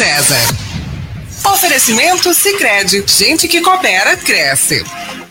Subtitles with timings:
[0.00, 0.40] César.
[1.52, 4.82] Oferecimento Sicredi, gente que coopera cresce.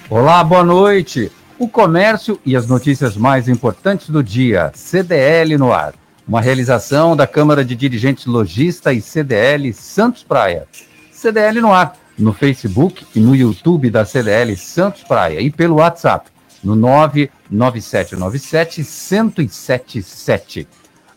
[0.08, 1.32] Olá, boa noite.
[1.58, 4.72] O comércio e as notícias mais importantes do dia.
[4.76, 5.96] CDL no ar.
[6.28, 10.68] Uma realização da Câmara de Dirigentes Logista e CDL Santos Praia.
[11.12, 16.30] CDL no ar, no Facebook e no YouTube da CDL Santos Praia e pelo WhatsApp
[16.64, 20.68] no 99797 1077.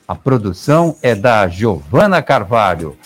[0.09, 2.96] A produção é da Giovana Carvalho.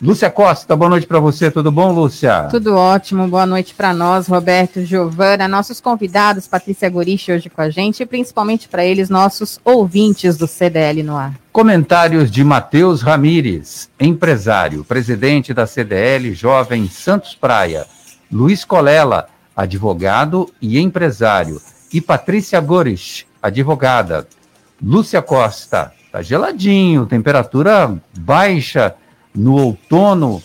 [0.00, 2.46] Lúcia Costa, boa noite para você, tudo bom, Lúcia?
[2.48, 7.68] Tudo ótimo, boa noite para nós, Roberto, Giovana, nossos convidados, Patrícia Goriche hoje com a
[7.68, 11.34] gente, e principalmente para eles, nossos ouvintes do CDL no ar.
[11.50, 17.84] Comentários de Matheus Ramires, empresário, presidente da CDL Jovem Santos Praia,
[18.30, 21.60] Luiz Colela, advogado e empresário,
[21.92, 24.28] e Patrícia Gorish, advogada.
[24.80, 28.94] Lúcia Costa, tá geladinho, temperatura baixa,
[29.38, 30.42] no outono,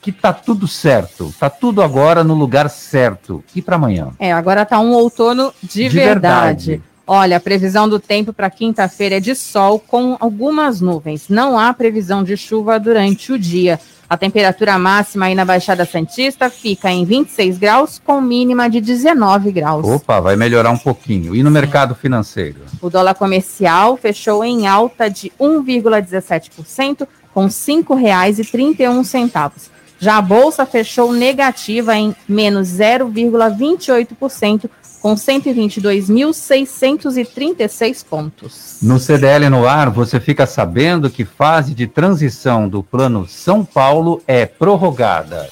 [0.00, 3.44] que tá tudo certo, tá tudo agora no lugar certo.
[3.54, 4.12] E para amanhã?
[4.18, 6.66] É, agora tá um outono de, de verdade.
[6.68, 6.90] verdade.
[7.06, 11.28] Olha, a previsão do tempo para quinta-feira é de sol com algumas nuvens.
[11.28, 13.80] Não há previsão de chuva durante o dia.
[14.08, 19.52] A temperatura máxima aí na Baixada Santista fica em 26 graus, com mínima de 19
[19.52, 19.86] graus.
[19.86, 21.34] Opa, vai melhorar um pouquinho.
[21.34, 22.60] E no mercado financeiro?
[22.80, 29.70] O dólar comercial fechou em alta de 1,17%, com R$ 5,31.
[29.98, 34.70] Já a bolsa fechou negativa em menos 0,28%,
[35.02, 38.78] com 122.636 pontos.
[38.82, 44.20] No CDL no ar, você fica sabendo que fase de transição do Plano São Paulo
[44.26, 45.48] é prorrogada.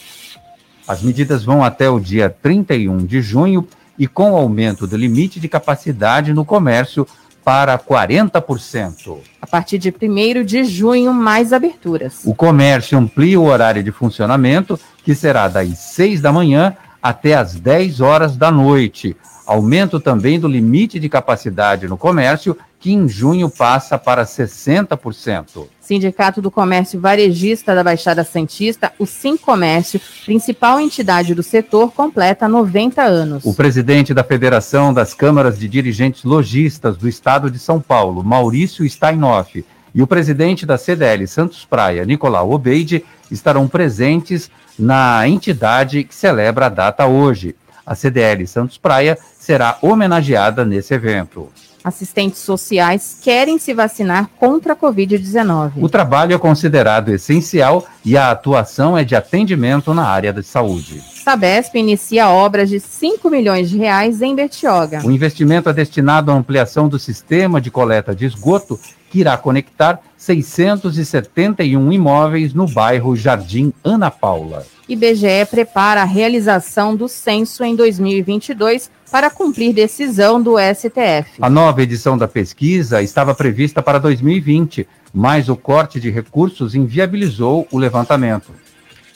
[0.86, 3.68] As medidas vão até o dia 31 de junho
[3.98, 7.06] e com aumento do limite de capacidade no comércio
[7.44, 9.18] para 40%.
[9.40, 12.20] A partir de 1 de junho, mais aberturas.
[12.24, 17.54] O comércio amplia o horário de funcionamento, que será das 6 da manhã até as
[17.54, 19.16] 10 horas da noite.
[19.46, 25.66] Aumento também do limite de capacidade no comércio, que em junho passa para 60%.
[25.80, 29.06] Sindicato do Comércio Varejista da Baixada Santista, o
[29.38, 33.44] Comércio, principal entidade do setor, completa 90 anos.
[33.44, 38.88] O presidente da Federação das Câmaras de Dirigentes Logistas do Estado de São Paulo, Maurício
[38.88, 39.64] Steinoff,
[39.94, 46.66] e o presidente da CDL Santos Praia, Nicolau Obeide, estarão presentes na entidade que celebra
[46.66, 47.56] a data hoje.
[47.84, 51.48] A CDL Santos Praia será homenageada nesse evento.
[51.88, 55.72] Assistentes sociais querem se vacinar contra a Covid-19.
[55.76, 61.02] O trabalho é considerado essencial e a atuação é de atendimento na área da saúde.
[61.24, 65.00] Sabesp inicia obras de 5 milhões de reais em Bertioga.
[65.04, 68.78] O investimento é destinado à ampliação do sistema de coleta de esgoto
[69.10, 74.64] que irá conectar 671 imóveis no bairro Jardim Ana Paula.
[74.88, 81.30] IBGE prepara a realização do censo em 2022 para cumprir decisão do STF.
[81.40, 87.68] A nova edição da pesquisa estava prevista para 2020, mas o corte de recursos inviabilizou
[87.70, 88.50] o levantamento.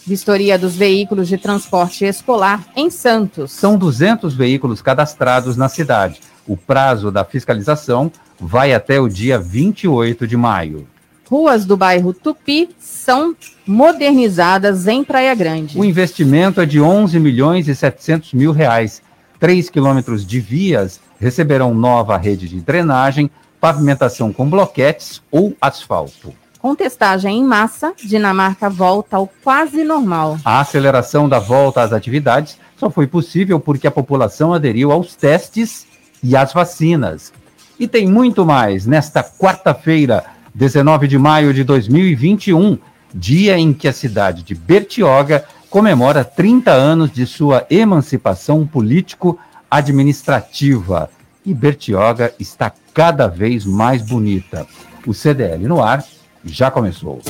[0.07, 3.53] Vistoria dos veículos de transporte escolar em Santos.
[3.53, 6.21] São 200 veículos cadastrados na cidade.
[6.47, 10.89] O prazo da fiscalização vai até o dia 28 de maio.
[11.33, 13.35] Ruas do bairro Tupi são
[13.67, 15.79] modernizadas em Praia Grande.
[15.79, 19.01] O investimento é de 11 milhões e 700 mil reais.
[19.41, 26.35] Três quilômetros de vias receberão nova rede de drenagem, pavimentação com bloquetes ou asfalto.
[26.59, 30.37] Com testagem em massa, Dinamarca volta ao quase normal.
[30.45, 35.87] A aceleração da volta às atividades só foi possível porque a população aderiu aos testes
[36.23, 37.33] e às vacinas.
[37.81, 42.79] E tem muito mais nesta quarta-feira, 19 de maio de 2021,
[43.15, 51.09] dia em que a cidade de Bertioga comemora 30 anos de sua emancipação político-administrativa.
[51.45, 54.67] E Bertioga está cada vez mais bonita.
[55.07, 56.05] O CDL no ar
[56.45, 57.23] já começou.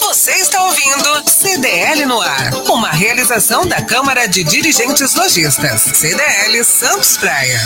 [0.00, 7.16] Você está ouvindo CDL no ar, uma realização da Câmara de Dirigentes Lojistas, CDL Santos
[7.16, 7.60] Praia.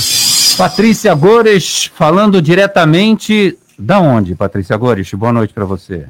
[0.56, 5.12] Patrícia Gores, falando diretamente da onde, Patrícia Gores?
[5.14, 6.08] Boa noite para você.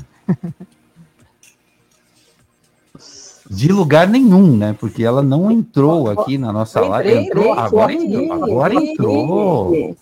[3.50, 4.76] De lugar nenhum, né?
[4.78, 7.26] Porque ela não entrou aqui na nossa live.
[7.26, 9.96] Entrou, agora entrou, agora entrou.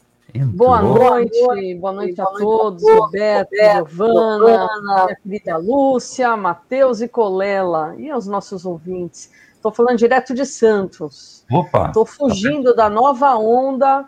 [0.44, 8.10] Boa noite, boa noite a todos, Roberto, Giovana, minha querida Lúcia, Matheus e Colela, e
[8.10, 9.30] aos nossos ouvintes.
[9.54, 11.44] Estou falando direto de Santos.
[11.50, 11.86] Opa!
[11.86, 14.04] Estou fugindo da nova onda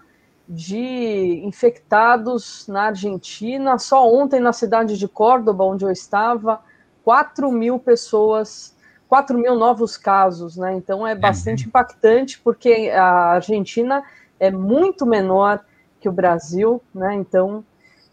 [0.49, 3.79] de infectados na Argentina.
[3.79, 6.61] Só ontem, na cidade de Córdoba, onde eu estava,
[7.05, 8.75] 4 mil pessoas,
[9.09, 10.75] 4 mil novos casos, né?
[10.75, 11.69] Então é bastante uhum.
[11.69, 14.03] impactante, porque a Argentina
[14.41, 15.61] é muito menor
[16.01, 17.15] que o Brasil, né?
[17.15, 17.63] Então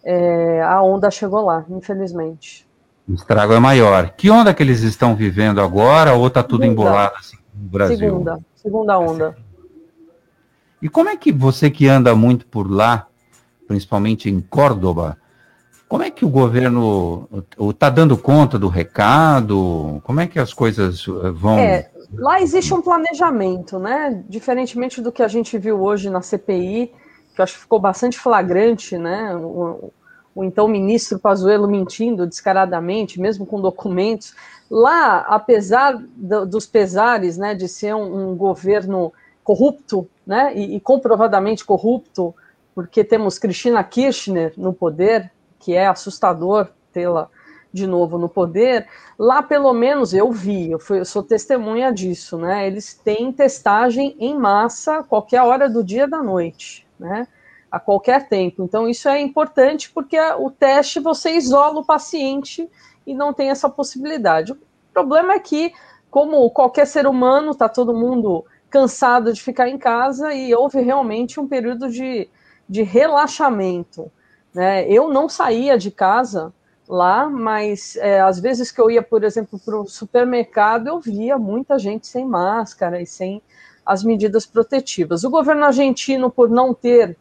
[0.03, 2.67] é, a onda chegou lá, infelizmente.
[3.07, 4.09] O estrago é maior.
[4.11, 6.81] Que onda que eles estão vivendo agora, ou está tudo segunda.
[6.81, 7.97] embolado assim no Brasil?
[7.97, 9.44] Segunda, segunda onda.
[10.81, 13.07] E como é que você que anda muito por lá,
[13.67, 15.17] principalmente em Córdoba,
[15.87, 17.29] como é que o governo
[17.69, 20.01] está dando conta do recado?
[20.03, 21.57] Como é que as coisas eh, vão.
[21.59, 24.23] É, lá existe um planejamento, né?
[24.27, 26.91] Diferentemente do que a gente viu hoje na CPI,
[27.33, 29.35] que eu acho que ficou bastante flagrante, né?
[29.35, 29.91] O,
[30.33, 34.35] o então ministro Pazuello mentindo descaradamente, mesmo com documentos.
[34.69, 39.13] Lá, apesar do, dos pesares, né, de ser um, um governo
[39.43, 42.33] corrupto, né, e, e comprovadamente corrupto,
[42.73, 47.29] porque temos Cristina Kirchner no poder, que é assustador tê-la
[47.75, 48.87] de novo no poder,
[49.19, 52.65] lá pelo menos eu vi, eu, fui, eu sou testemunha disso, né?
[52.65, 57.27] Eles têm testagem em massa qualquer hora do dia da noite, né?
[57.69, 58.63] A qualquer tempo.
[58.63, 62.69] Então, isso é importante porque o teste você isola o paciente
[63.05, 64.53] e não tem essa possibilidade.
[64.53, 64.57] O
[64.93, 65.73] problema é que,
[66.09, 68.45] como qualquer ser humano, está todo mundo
[68.75, 72.27] cansado de ficar em casa e houve realmente um período de,
[72.67, 74.11] de relaxamento.
[74.53, 74.85] Né?
[74.91, 76.53] Eu não saía de casa
[76.85, 81.37] lá, mas é, às vezes que eu ia, por exemplo, para o supermercado, eu via
[81.37, 83.41] muita gente sem máscara e sem
[83.85, 85.23] as medidas protetivas.
[85.23, 87.15] O governo argentino, por não ter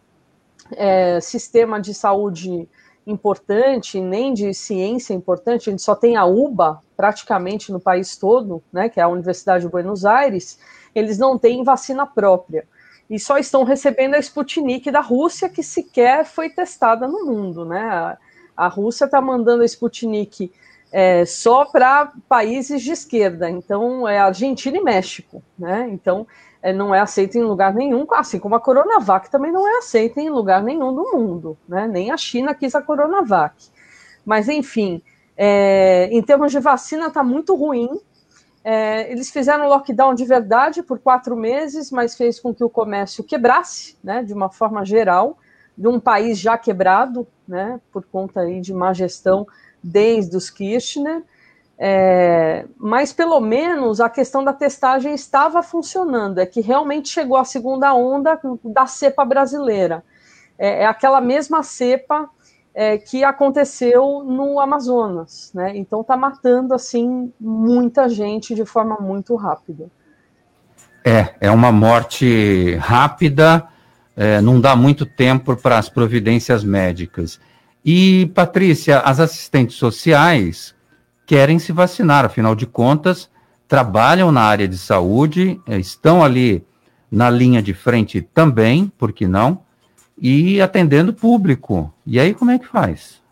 [0.73, 2.69] é, sistema de saúde
[3.07, 8.61] importante, nem de ciência importante, a gente só tem a UBA praticamente no país todo,
[8.73, 10.59] né, que é a Universidade de Buenos Aires,
[10.99, 12.67] eles não têm vacina própria
[13.09, 18.17] e só estão recebendo a Sputnik da Rússia, que sequer foi testada no mundo, né?
[18.57, 20.51] A, Rússia está mandando a Sputnik
[20.91, 25.89] é, só para países de esquerda, então é Argentina e México, né?
[25.91, 26.27] Então
[26.63, 30.21] é, não é aceita em lugar nenhum, assim como a Coronavac também não é aceita
[30.21, 31.87] em lugar nenhum do mundo, né?
[31.87, 33.55] Nem a China quis a Coronavac.
[34.25, 35.03] Mas enfim,
[35.37, 38.01] é, em termos de vacina está muito ruim,
[38.65, 43.23] é, eles fizeram lockdown de verdade por quatro meses, mas fez com que o comércio
[43.23, 45.37] quebrasse, né, de uma forma geral,
[45.77, 49.47] de um país já quebrado, né, por conta aí de má gestão
[49.83, 51.23] desde os Kirchner.
[51.77, 57.45] É, mas pelo menos a questão da testagem estava funcionando, é que realmente chegou a
[57.45, 60.03] segunda onda da cepa brasileira.
[60.57, 62.31] É, é aquela mesma cepa
[62.75, 65.77] é, que aconteceu no Amazonas, né?
[65.77, 69.87] Então está matando assim muita gente de forma muito rápida.
[71.05, 73.69] É, é uma morte rápida,
[74.17, 77.39] é, não dá muito tempo para as providências médicas.
[77.85, 80.75] E, Patrícia, as assistentes sociais
[81.27, 83.31] querem se vacinar, afinal de contas,
[83.69, 86.67] trabalham na área de saúde, é, estão ali
[87.11, 89.64] na linha de frente também, por que não?
[90.17, 91.93] E atendendo público.
[92.07, 93.23] E aí como é que faz?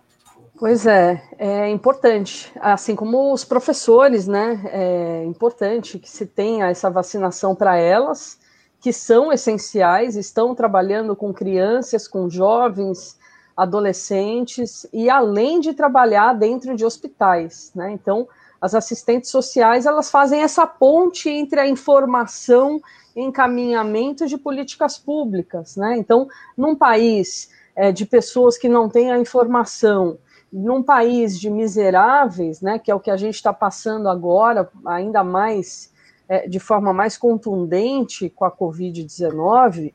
[0.59, 4.61] Pois é, é importante, assim como os professores, né?
[4.67, 8.39] É importante que se tenha essa vacinação para elas,
[8.81, 13.19] que são essenciais, estão trabalhando com crianças, com jovens,
[13.57, 17.91] adolescentes, e além de trabalhar dentro de hospitais, né?
[17.91, 18.29] Então,
[18.63, 22.81] as assistentes sociais, elas fazem essa ponte entre a informação
[23.15, 25.97] encaminhamento de políticas públicas, né?
[25.99, 30.17] Então, num país é, de pessoas que não têm a informação,
[30.53, 35.25] num país de miseráveis, né, que é o que a gente está passando agora, ainda
[35.25, 35.93] mais
[36.29, 39.93] é, de forma mais contundente com a Covid-19,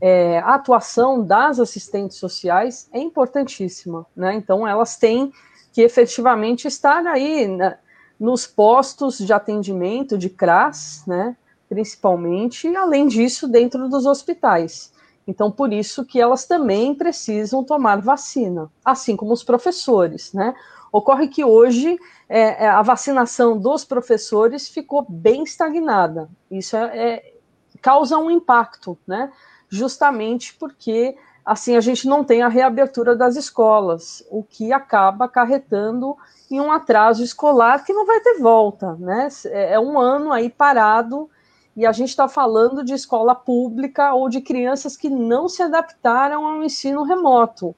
[0.00, 4.34] é, a atuação das assistentes sociais é importantíssima, né?
[4.34, 5.32] Então, elas têm
[5.72, 7.78] que efetivamente estar aí né,
[8.18, 11.36] nos postos de atendimento de CRAS, né?
[11.68, 14.92] principalmente, e além disso, dentro dos hospitais.
[15.26, 20.54] Então, por isso que elas também precisam tomar vacina, assim como os professores, né?
[20.92, 26.28] Ocorre que hoje é, é a vacinação dos professores ficou bem estagnada.
[26.50, 27.34] Isso é, é,
[27.80, 29.32] causa um impacto, né?
[29.68, 36.16] Justamente porque assim a gente não tem a reabertura das escolas, o que acaba acarretando
[36.50, 39.28] em um atraso escolar que não vai ter volta, né?
[39.46, 41.28] É, um ano aí parado
[41.76, 46.46] e a gente está falando de escola pública ou de crianças que não se adaptaram
[46.46, 47.74] ao ensino remoto.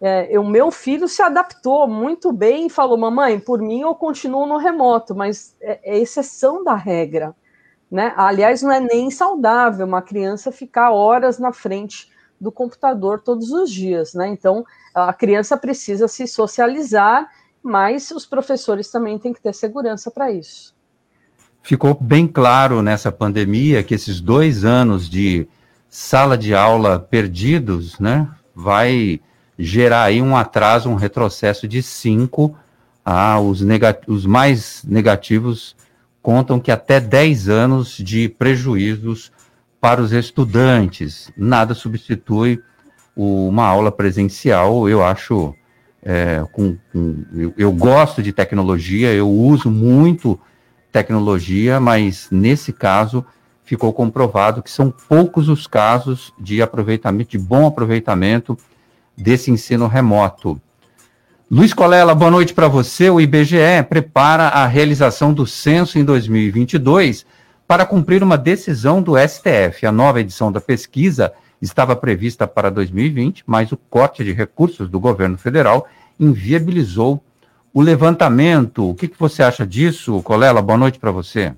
[0.00, 4.46] É, o meu filho se adaptou muito bem e falou: Mamãe, por mim eu continuo
[4.46, 7.34] no remoto, mas é, é exceção da regra.
[7.90, 8.12] Né?
[8.16, 13.70] Aliás, não é nem saudável uma criança ficar horas na frente do computador todos os
[13.70, 14.14] dias.
[14.14, 14.28] Né?
[14.28, 14.64] Então,
[14.94, 17.28] a criança precisa se socializar
[17.62, 20.74] mas os professores também têm que ter segurança para isso.
[21.62, 25.46] Ficou bem claro nessa pandemia que esses dois anos de
[25.88, 29.20] sala de aula perdidos, né, vai
[29.58, 32.56] gerar aí um atraso, um retrocesso de cinco.
[33.04, 33.62] Ah, os,
[34.06, 35.76] os mais negativos
[36.22, 39.32] contam que até 10 anos de prejuízos
[39.80, 41.30] para os estudantes.
[41.36, 42.62] Nada substitui
[43.16, 45.54] uma aula presencial, eu acho.
[46.00, 50.38] É, com, com eu, eu, gosto de tecnologia, eu uso muito
[50.92, 53.26] tecnologia, mas nesse caso
[53.64, 58.56] ficou comprovado que são poucos os casos de aproveitamento, de bom aproveitamento
[59.16, 60.58] desse ensino remoto.
[61.50, 63.10] Luiz Colela, boa noite para você.
[63.10, 67.26] O IBGE prepara a realização do censo em 2022
[67.68, 69.84] para cumprir uma decisão do STF.
[69.86, 74.98] A nova edição da pesquisa estava prevista para 2020, mas o corte de recursos do
[74.98, 75.86] governo federal
[76.18, 77.22] inviabilizou
[77.74, 78.88] o levantamento.
[78.88, 80.62] O que, que você acha disso, Colela?
[80.62, 81.54] Boa noite para você.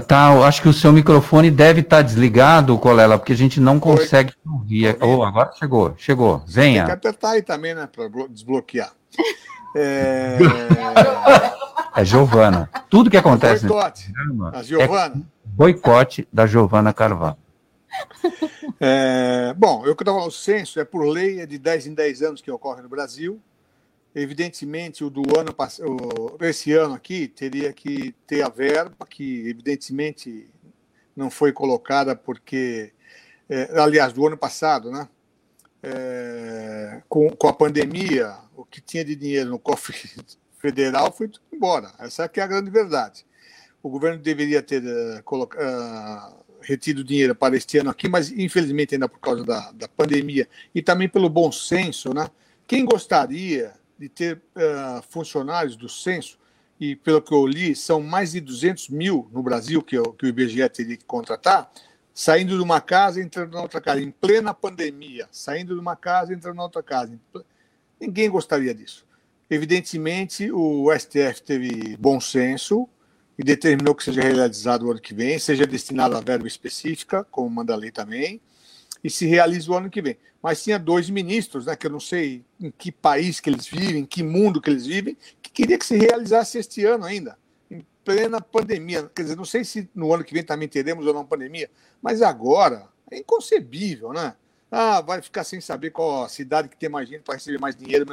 [0.00, 3.78] Tá, acho que o seu microfone deve estar tá desligado, Colela, porque a gente não
[3.78, 4.52] consegue Oi.
[4.52, 4.96] ouvir.
[5.00, 6.42] Oh, agora chegou, chegou.
[6.46, 6.84] Venha.
[6.84, 8.92] Tem que apertar aí também, né, para desbloquear.
[9.74, 10.38] É...
[11.96, 12.70] é Giovana.
[12.88, 13.66] Tudo que acontece.
[13.66, 14.12] Boicote.
[14.52, 15.14] A Giovana.
[15.16, 17.36] É boicote da Giovana Carvalho.
[18.78, 22.22] É, bom, eu que estava o censo é por lei, é de 10 em 10
[22.22, 23.40] anos que ocorre no Brasil.
[24.18, 30.48] Evidentemente, o do ano passado, esse ano aqui, teria que ter a verba, que evidentemente
[31.14, 32.94] não foi colocada porque,
[33.46, 35.06] é, aliás, do ano passado, né?
[35.82, 39.94] É, com, com a pandemia, o que tinha de dinheiro no cofre
[40.58, 41.92] federal foi tudo embora.
[41.98, 43.26] Essa é, é a grande verdade.
[43.82, 49.10] O governo deveria ter uh, uh, retido dinheiro para este ano aqui, mas infelizmente ainda
[49.10, 52.30] por causa da, da pandemia e também pelo bom senso, né?
[52.66, 56.38] Quem gostaria de ter uh, funcionários do censo,
[56.78, 60.28] e pelo que eu li, são mais de 200 mil no Brasil que, que o
[60.28, 61.70] IBGE teria que contratar,
[62.12, 65.96] saindo de uma casa e entrando na outra casa, em plena pandemia, saindo de uma
[65.96, 67.18] casa e entrando na outra casa.
[68.00, 69.06] Ninguém gostaria disso.
[69.48, 72.88] Evidentemente, o STF teve bom senso
[73.38, 77.48] e determinou que seja realizado o ano que vem, seja destinado a verba específica, como
[77.48, 78.40] manda a lei também,
[79.04, 80.16] e se realize o ano que vem.
[80.46, 84.02] Mas tinha dois ministros, né, que eu não sei em que país que eles vivem,
[84.02, 87.36] em que mundo que eles vivem, que queria que se realizasse este ano ainda,
[87.68, 89.10] em plena pandemia.
[89.12, 91.68] Quer dizer, não sei se no ano que vem também teremos ou não pandemia,
[92.00, 94.36] mas agora é inconcebível, né?
[94.70, 97.74] Ah, vai ficar sem saber qual a cidade que tem mais gente para receber mais
[97.74, 98.06] dinheiro,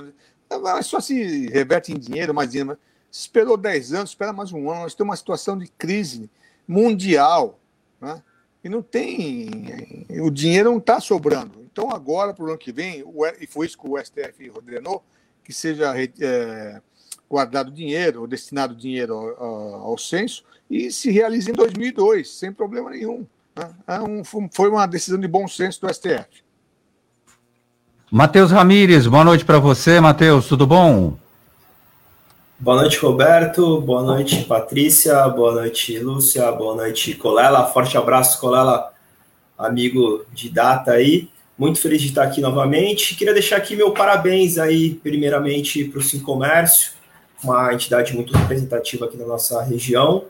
[0.60, 2.76] mas só se reverte em dinheiro, mais dinheiro.
[3.12, 4.82] Esperou 10 anos, espera mais um ano.
[4.82, 6.28] Nós temos uma situação de crise
[6.68, 7.60] mundial,
[8.02, 8.24] né?
[8.64, 10.06] E não tem.
[10.22, 11.64] O dinheiro não está sobrando.
[11.72, 13.04] Então, agora, para o ano que vem,
[13.40, 15.04] e foi isso que o STF ordenou,
[15.44, 16.82] que seja é,
[17.30, 22.92] guardado dinheiro, ou destinado dinheiro ao, ao, censo, e se realize em 2002, sem problema
[22.92, 23.26] nenhum.
[23.56, 23.70] Né?
[23.88, 26.44] É um, foi uma decisão de bom senso do STF.
[28.10, 31.18] Matheus Ramires, boa noite para você, Matheus, tudo bom?
[32.64, 33.82] Boa noite, Roberto.
[33.82, 35.28] Boa noite, Patrícia.
[35.28, 36.50] Boa noite, Lúcia.
[36.50, 37.66] Boa noite, Colela.
[37.66, 38.94] Forte abraço, Colela,
[39.58, 41.28] amigo de data aí.
[41.58, 43.16] Muito feliz de estar aqui novamente.
[43.16, 46.94] Queria deixar aqui meu parabéns aí, primeiramente, para o Sim Comércio,
[47.44, 50.28] uma entidade muito representativa aqui na nossa região.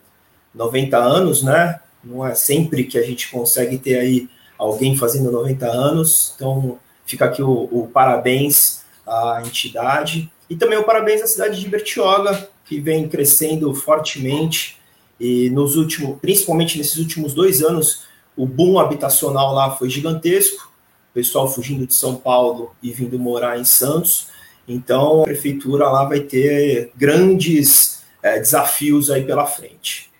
[0.56, 1.82] 90 anos, né?
[2.04, 6.34] Não é sempre que a gente consegue ter aí alguém fazendo 90 anos.
[6.36, 10.32] Então, fica aqui o, o parabéns à entidade.
[10.53, 14.77] E também o parabéns à cidade de Bertioga, que vem crescendo fortemente
[15.19, 18.03] e nos últimos, principalmente nesses últimos dois anos,
[18.38, 20.72] o boom habitacional lá foi gigantesco.
[21.10, 24.27] O pessoal fugindo de São Paulo e vindo morar em Santos.
[24.67, 30.12] Então, a prefeitura lá vai ter grandes é, desafios aí pela frente.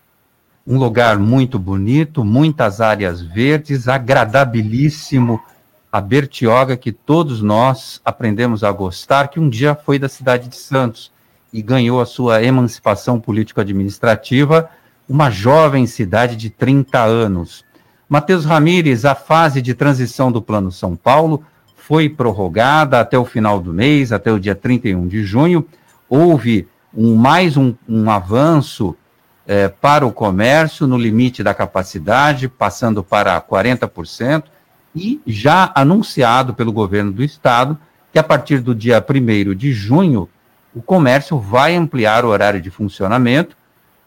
[0.65, 5.39] Um lugar muito bonito, muitas áreas verdes, agradabilíssimo
[5.93, 10.55] a Bertioga que todos nós aprendemos a gostar, que um dia foi da cidade de
[10.55, 11.12] Santos
[11.53, 14.71] e ganhou a sua emancipação político-administrativa,
[15.07, 17.63] uma jovem cidade de 30 anos.
[18.09, 21.43] Matheus Ramires, a fase de transição do Plano São Paulo
[21.75, 25.63] foi prorrogada até o final do mês, até o dia 31 de junho.
[26.09, 28.95] Houve um, mais um, um avanço
[29.45, 34.45] é, para o comércio no limite da capacidade, passando para 40%
[34.95, 37.77] e já anunciado pelo governo do estado
[38.12, 40.29] que a partir do dia 1 de junho
[40.73, 43.55] o comércio vai ampliar o horário de funcionamento,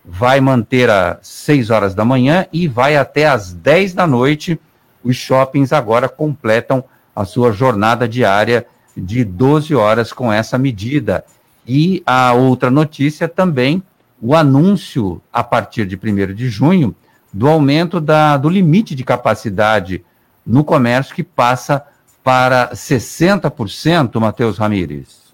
[0.05, 4.59] vai manter às 6 horas da manhã e vai até às 10 da noite.
[5.03, 8.67] Os shoppings agora completam a sua jornada diária
[8.97, 11.25] de 12 horas com essa medida.
[11.67, 13.83] E a outra notícia também,
[14.21, 16.95] o anúncio, a partir de 1 de junho,
[17.33, 20.05] do aumento da, do limite de capacidade
[20.47, 21.85] no comércio, que passa
[22.23, 25.27] para 60%, Matheus Ramires.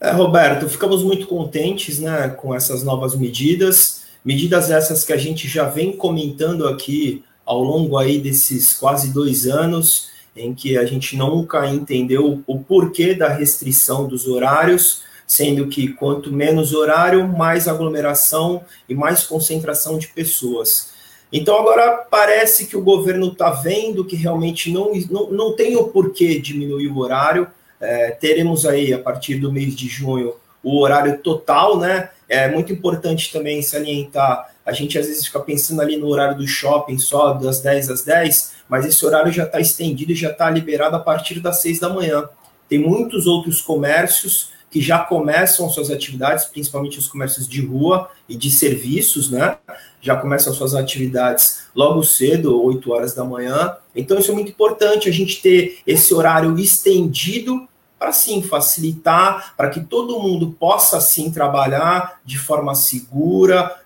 [0.00, 5.46] É, Roberto, ficamos muito contentes né, com essas novas medidas, medidas essas que a gente
[5.46, 11.16] já vem comentando aqui ao longo aí desses quase dois anos, em que a gente
[11.16, 18.62] nunca entendeu o porquê da restrição dos horários, sendo que quanto menos horário, mais aglomeração
[18.88, 20.92] e mais concentração de pessoas.
[21.32, 25.84] Então agora parece que o governo está vendo que realmente não, não, não tem o
[25.84, 27.46] porquê diminuir o horário,
[27.80, 32.10] é, teremos aí, a partir do mês de junho, o horário total, né?
[32.28, 36.46] É muito importante também salientar, a gente às vezes fica pensando ali no horário do
[36.46, 40.48] shopping só das 10 às 10, mas esse horário já está estendido e já está
[40.50, 42.28] liberado a partir das 6 da manhã.
[42.68, 48.36] Tem muitos outros comércios que já começam suas atividades, principalmente os comércios de rua e
[48.36, 49.58] de serviços, né?
[50.00, 53.76] Já começam suas atividades logo cedo, 8 horas da manhã.
[53.94, 59.68] Então, isso é muito importante, a gente ter esse horário estendido para sim facilitar, para
[59.68, 63.76] que todo mundo possa sim trabalhar de forma segura,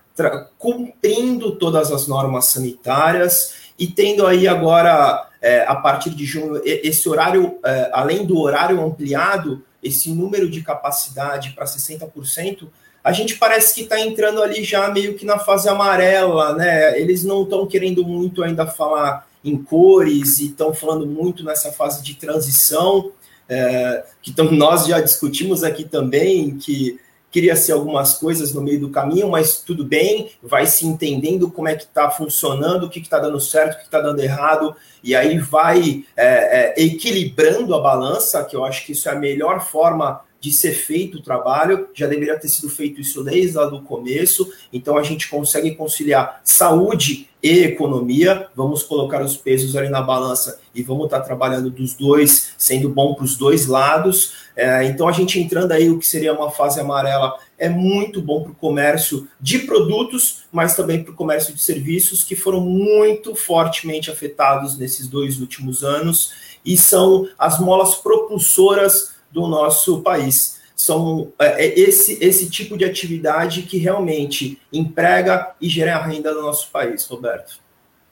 [0.57, 7.09] cumprindo todas as normas sanitárias e tendo aí agora, é, a partir de junho, esse
[7.09, 12.67] horário, é, além do horário ampliado, esse número de capacidade para 60%,
[13.03, 16.99] a gente parece que está entrando ali já meio que na fase amarela, né?
[16.99, 22.01] Eles não estão querendo muito ainda falar em cores e estão falando muito nessa fase
[22.01, 23.11] de transição
[23.47, 26.99] é, que então, nós já discutimos aqui também, que
[27.35, 31.67] queria ser algumas coisas no meio do caminho, mas tudo bem, vai se entendendo como
[31.67, 34.73] é que está funcionando, o que está dando certo, o que está dando errado,
[35.03, 39.19] e aí vai é, é, equilibrando a balança, que eu acho que isso é a
[39.19, 43.65] melhor forma de ser feito o trabalho, já deveria ter sido feito isso desde lá
[43.65, 49.89] do começo, então a gente consegue conciliar saúde e economia, vamos colocar os pesos ali
[49.89, 54.85] na balança e vamos estar trabalhando dos dois, sendo bom para os dois lados, é,
[54.85, 58.51] então a gente entrando aí o que seria uma fase amarela é muito bom para
[58.51, 64.09] o comércio de produtos, mas também para o comércio de serviços, que foram muito fortemente
[64.09, 70.61] afetados nesses dois últimos anos, e são as molas propulsoras do nosso país.
[70.75, 76.41] São é, é, esse, esse tipo de atividade que realmente emprega e gera renda no
[76.41, 77.59] nosso país, Roberto.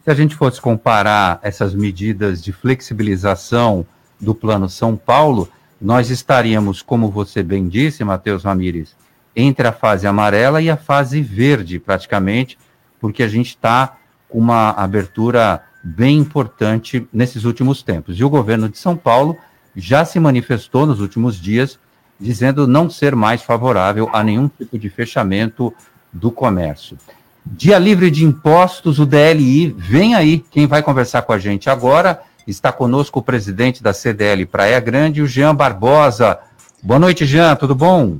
[0.03, 3.85] Se a gente fosse comparar essas medidas de flexibilização
[4.19, 5.49] do Plano São Paulo,
[5.83, 8.95] nós estaríamos, como você bem disse, Matheus Ramires,
[9.35, 12.57] entre a fase amarela e a fase verde, praticamente,
[13.01, 13.97] porque a gente está
[14.29, 18.17] com uma abertura bem importante nesses últimos tempos.
[18.17, 19.37] E o governo de São Paulo
[19.75, 21.77] já se manifestou nos últimos dias,
[22.17, 25.73] dizendo não ser mais favorável a nenhum tipo de fechamento
[26.13, 26.97] do comércio.
[27.45, 30.45] Dia livre de impostos, o DLI, vem aí.
[30.49, 35.21] Quem vai conversar com a gente agora está conosco o presidente da CDL Praia Grande,
[35.21, 36.39] o Jean Barbosa.
[36.81, 38.17] Boa noite, Jean, tudo bom?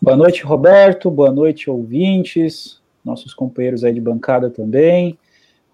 [0.00, 1.10] Boa noite, Roberto.
[1.10, 5.18] Boa noite, ouvintes, nossos companheiros aí de bancada também.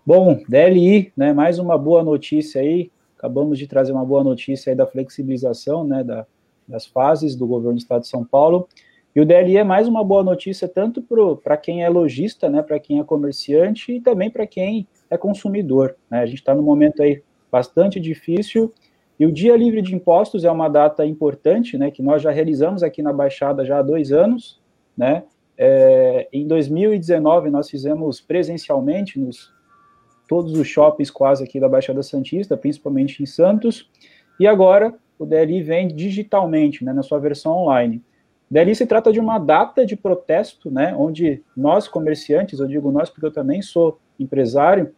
[0.04, 4.76] Bom, DLI, né, mais uma boa notícia aí, Acabamos de trazer uma boa notícia aí
[4.76, 6.24] da flexibilização né, da,
[6.68, 8.68] das fases do governo do estado de São Paulo.
[9.14, 11.02] E o DLI é mais uma boa notícia tanto
[11.42, 15.96] para quem é lojista, né, para quem é comerciante e também para quem é consumidor.
[16.08, 16.20] Né?
[16.20, 18.72] A gente está num momento aí bastante difícil
[19.18, 22.82] e o Dia Livre de Impostos é uma data importante, né, que nós já realizamos
[22.82, 24.60] aqui na Baixada já há dois anos.
[24.96, 25.24] Né?
[25.56, 29.52] É, em 2019 nós fizemos presencialmente nos
[30.28, 33.90] todos os shoppings quase aqui da Baixada Santista, principalmente em Santos,
[34.38, 38.02] e agora o DLI vem digitalmente, né, na sua versão online.
[38.50, 42.92] O DLI se trata de uma data de protesto, né, onde nós comerciantes, eu digo
[42.92, 44.94] nós porque eu também sou empresário,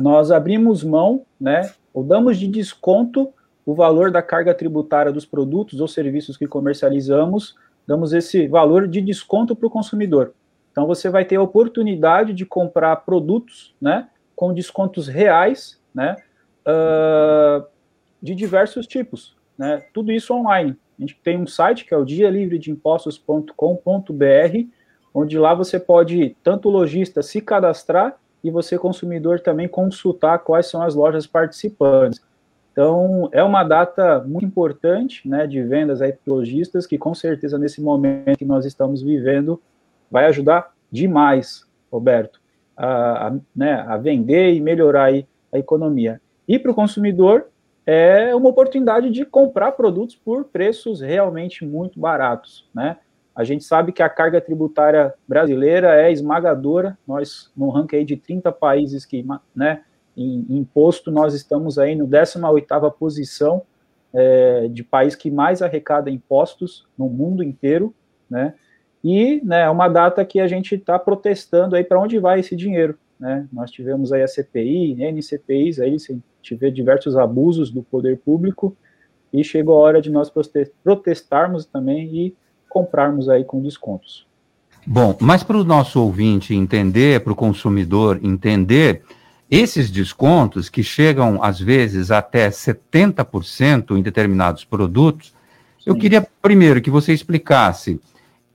[0.00, 3.32] nós abrimos mão, né, ou damos de desconto
[3.64, 7.56] o valor da carga tributária dos produtos ou serviços que comercializamos,
[7.86, 10.34] damos esse valor de desconto para o consumidor.
[10.70, 16.16] Então você vai ter a oportunidade de comprar produtos, né, com descontos reais, né,
[16.66, 17.64] uh,
[18.22, 20.76] de diversos tipos, né, tudo isso online.
[20.98, 24.68] A gente tem um site que é o dialivredeimpostos.com.br,
[25.14, 30.66] onde lá você pode, tanto o lojista, se cadastrar e você, consumidor, também consultar quais
[30.66, 32.24] são as lojas participantes.
[32.70, 37.58] Então, é uma data muito importante né, de vendas aí para lojistas, que com certeza
[37.58, 39.60] nesse momento que nós estamos vivendo
[40.10, 42.40] vai ajudar demais, Roberto,
[42.76, 46.20] a, a, né, a vender e melhorar aí a economia.
[46.46, 47.46] E para o consumidor,
[47.84, 52.98] é uma oportunidade de comprar produtos por preços realmente muito baratos, né?
[53.36, 58.50] A gente sabe que a carga tributária brasileira é esmagadora, nós, no ranking de 30
[58.50, 59.22] países que,
[59.54, 59.82] né,
[60.16, 63.62] em, imposto, nós estamos aí no 18ª posição
[64.14, 67.94] é, de país que mais arrecada impostos no mundo inteiro,
[68.30, 68.54] né?
[69.04, 72.56] E né, é uma data que a gente está protestando aí para onde vai esse
[72.56, 73.46] dinheiro, né?
[73.52, 78.74] Nós tivemos aí a CPI, NCPIs, aí se tiver diversos abusos do poder público
[79.30, 80.32] e chegou a hora de nós
[80.82, 82.36] protestarmos também e
[82.76, 84.26] comprarmos aí com descontos.
[84.86, 89.02] Bom, mas para o nosso ouvinte entender, para o consumidor entender,
[89.50, 95.28] esses descontos, que chegam às vezes até 70% em determinados produtos,
[95.78, 95.84] Sim.
[95.86, 97.98] eu queria primeiro que você explicasse: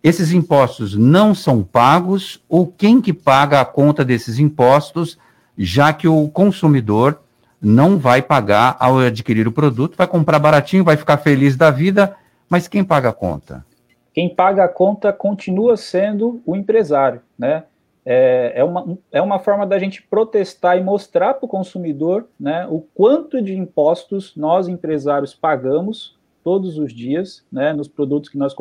[0.03, 5.17] esses impostos não são pagos ou quem que paga a conta desses impostos,
[5.57, 7.19] já que o consumidor
[7.59, 12.15] não vai pagar ao adquirir o produto, vai comprar baratinho, vai ficar feliz da vida,
[12.47, 13.65] mas quem paga a conta?
[14.13, 17.63] Quem paga a conta continua sendo o empresário, né?
[18.05, 22.67] é, é, uma, é uma forma da gente protestar e mostrar para o consumidor né,
[22.69, 28.55] o quanto de impostos nós, empresários, pagamos todos os dias né, nos produtos que nós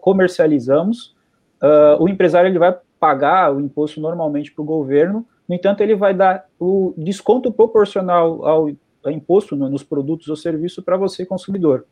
[0.00, 1.14] comercializamos.
[1.60, 5.96] Uh, o empresário ele vai pagar o imposto normalmente para o governo, no entanto, ele
[5.96, 8.70] vai dar o desconto proporcional ao,
[9.10, 11.84] imposto no, nos produtos ou serviços para você, consumidor.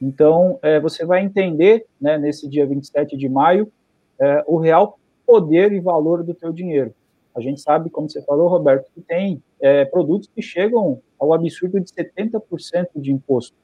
[0.00, 3.70] Então, é, você vai entender, né, nesse dia 27 de maio,
[4.18, 6.94] é, o real poder e valor do teu dinheiro.
[7.34, 11.78] A gente sabe, como você falou, Roberto, que tem é, produtos que chegam ao absurdo
[11.78, 13.56] de 70% de imposto.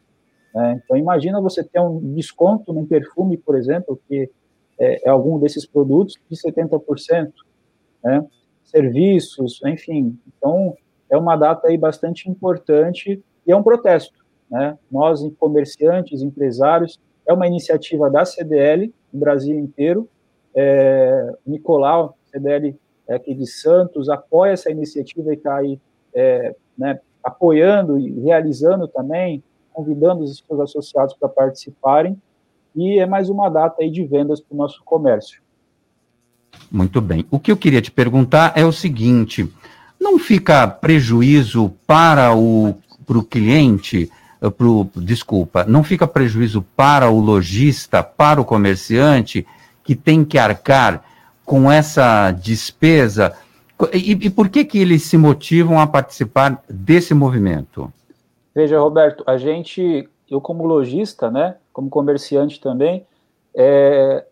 [0.55, 0.81] Né?
[0.85, 4.31] Então, imagina você ter um desconto num perfume, por exemplo, que
[4.79, 7.33] é, é algum desses produtos, de 70%.
[8.05, 8.25] Né?
[8.65, 10.19] Serviços, enfim.
[10.29, 10.77] Então,
[11.11, 14.26] é uma data aí bastante importante e é um protesto.
[14.51, 14.79] Né?
[14.91, 20.09] Nós, comerciantes, empresários, é uma iniciativa da CDL, no Brasil inteiro,
[20.55, 22.79] é, Nicolau, CDL
[23.09, 25.81] é, aqui de Santos, apoia essa iniciativa e está aí
[26.15, 32.21] é, né, apoiando e realizando também, convidando os seus associados para participarem,
[32.75, 35.43] e é mais uma data aí de vendas para o nosso comércio.
[36.71, 37.27] Muito bem.
[37.31, 39.51] O que eu queria te perguntar é o seguinte:
[40.01, 42.75] não fica prejuízo para o
[43.07, 44.11] pro cliente,
[44.57, 49.47] pro, desculpa, não fica prejuízo para o lojista, para o comerciante,
[49.83, 51.03] que tem que arcar
[51.45, 53.37] com essa despesa?
[53.93, 57.93] E, e, por que, que eles se motivam a participar desse movimento?
[58.55, 63.07] Veja, Roberto, a gente, eu como lojista, né, como comerciante também,
[63.55, 64.25] é,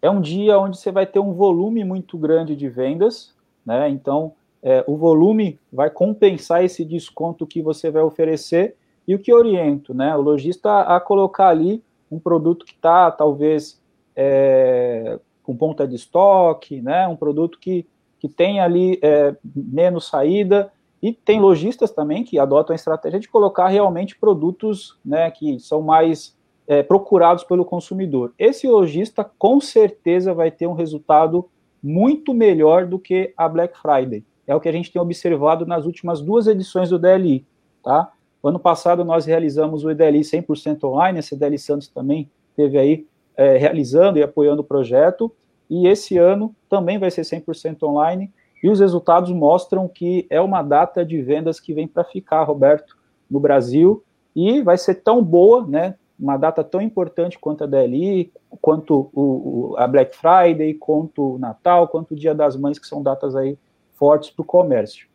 [0.00, 3.34] é um dia onde você vai ter um volume muito grande de vendas,
[3.66, 9.18] né, então é, o volume vai compensar esse desconto que você vai oferecer e o
[9.18, 13.80] que oriento, né, o lojista a colocar ali um produto que está talvez
[14.16, 17.86] é, com ponta de estoque, né, um produto que,
[18.18, 23.28] que tem ali é, menos saída, e tem lojistas também que adotam a estratégia de
[23.28, 26.34] colocar realmente produtos né, que são mais
[26.66, 28.32] é, procurados pelo consumidor.
[28.38, 31.46] Esse lojista com certeza vai ter um resultado
[31.82, 34.24] muito melhor do que a Black Friday.
[34.46, 37.46] É o que a gente tem observado nas últimas duas edições do DLI.
[37.82, 38.10] Tá?
[38.44, 43.56] Ano passado nós realizamos o DLI 100% online, esse DLI Santos também teve aí é,
[43.56, 45.32] realizando e apoiando o projeto,
[45.68, 48.30] e esse ano também vai ser 100% online,
[48.62, 52.96] e os resultados mostram que é uma data de vendas que vem para ficar, Roberto,
[53.30, 54.04] no Brasil,
[54.36, 58.30] e vai ser tão boa, né, uma data tão importante quanto a DLI,
[58.60, 62.86] quanto o, o, a Black Friday, quanto o Natal, quanto o Dia das Mães, que
[62.86, 63.58] são datas aí
[63.94, 65.08] fortes para o comércio.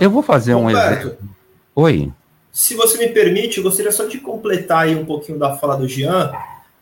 [0.00, 1.16] eu vou fazer um exemplo.
[1.80, 2.12] Oi.
[2.52, 5.88] Se você me permite, eu gostaria só de completar aí um pouquinho da fala do
[5.88, 6.30] Jean,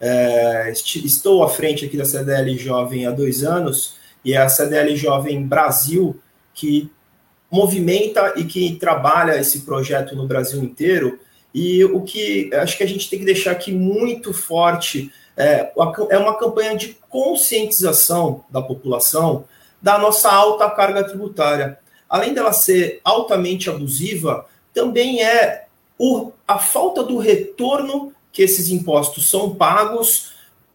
[0.01, 4.97] é, estou à frente aqui da CDL Jovem há dois anos e é a CDL
[4.97, 6.21] Jovem Brasil
[6.53, 6.91] que
[7.49, 11.21] movimenta e que trabalha esse projeto no Brasil inteiro.
[11.55, 15.71] E o que acho que a gente tem que deixar aqui muito forte é,
[16.11, 19.45] é uma campanha de conscientização da população
[19.81, 21.79] da nossa alta carga tributária.
[22.11, 24.45] Além dela ser altamente abusiva,
[24.79, 25.65] também é
[25.99, 30.35] o, a falta do retorno que esses impostos são pagos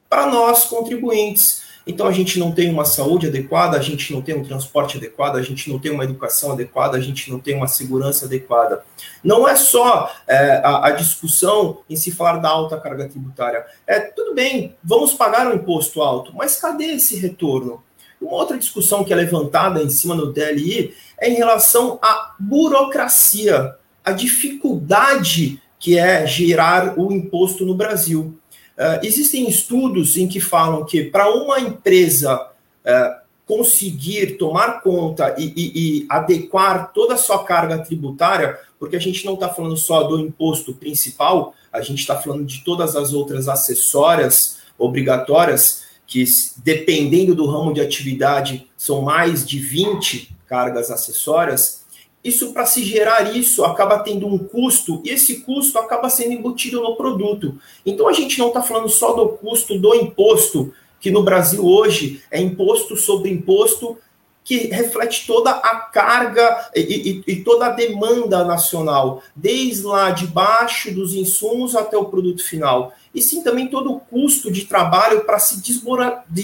[0.09, 1.63] para nós contribuintes.
[1.87, 5.37] Então a gente não tem uma saúde adequada, a gente não tem um transporte adequado,
[5.37, 8.83] a gente não tem uma educação adequada, a gente não tem uma segurança adequada.
[9.23, 13.65] Não é só é, a, a, discussão em se falar da alta carga tributária.
[13.87, 17.81] É tudo bem, vamos pagar um imposto alto, mas cadê esse retorno?
[18.21, 23.77] Uma outra discussão que é levantada em cima do DLI é em relação à burocracia,
[24.03, 28.37] a dificuldade que é gerar o imposto no Brasil.
[28.77, 35.53] Uh, existem estudos em que falam que para uma empresa uh, conseguir tomar conta e,
[35.55, 40.03] e, e, adequar toda a sua carga tributária, porque a gente não está falando só
[40.03, 46.23] do imposto principal, a gente está falando de todas as outras acessórias obrigatórias, que
[46.63, 51.82] dependendo do ramo de atividade são mais de 20 cargas acessórias.
[52.23, 56.81] Isso, para se gerar isso, acaba tendo um custo, e esse custo acaba sendo embutido
[56.81, 57.59] no produto.
[57.85, 62.23] Então, a gente não está falando só do custo do imposto, que no Brasil hoje
[62.31, 63.97] é imposto sobre imposto,
[64.43, 70.27] que reflete toda a carga e, e, e toda a demanda nacional, desde lá de
[70.27, 72.93] baixo dos insumos até o produto final.
[73.13, 75.61] E sim também todo o custo de trabalho para se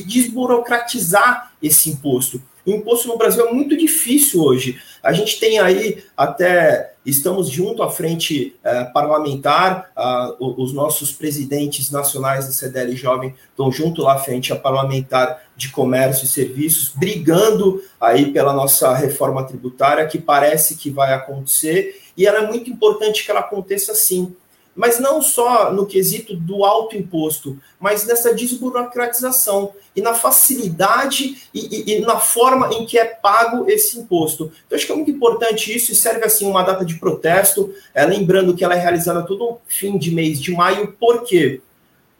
[0.05, 2.41] desburocratizar esse imposto.
[2.65, 4.79] O imposto no Brasil é muito difícil hoje.
[5.01, 9.91] A gente tem aí até estamos junto à frente eh, parlamentar,
[10.39, 15.69] os nossos presidentes nacionais da CDL Jovem estão junto lá à frente a parlamentar de
[15.69, 22.27] comércio e serviços, brigando aí pela nossa reforma tributária, que parece que vai acontecer, e
[22.27, 24.35] ela é muito importante que ela aconteça sim
[24.79, 31.91] mas não só no quesito do alto imposto, mas nessa desburocratização e na facilidade e,
[31.91, 34.49] e, e, na forma em que é pago esse imposto.
[34.65, 38.05] Então, acho que é muito importante isso e serve assim uma data de protesto, é,
[38.05, 41.59] lembrando que ela é realizada todo fim de mês de maio, porque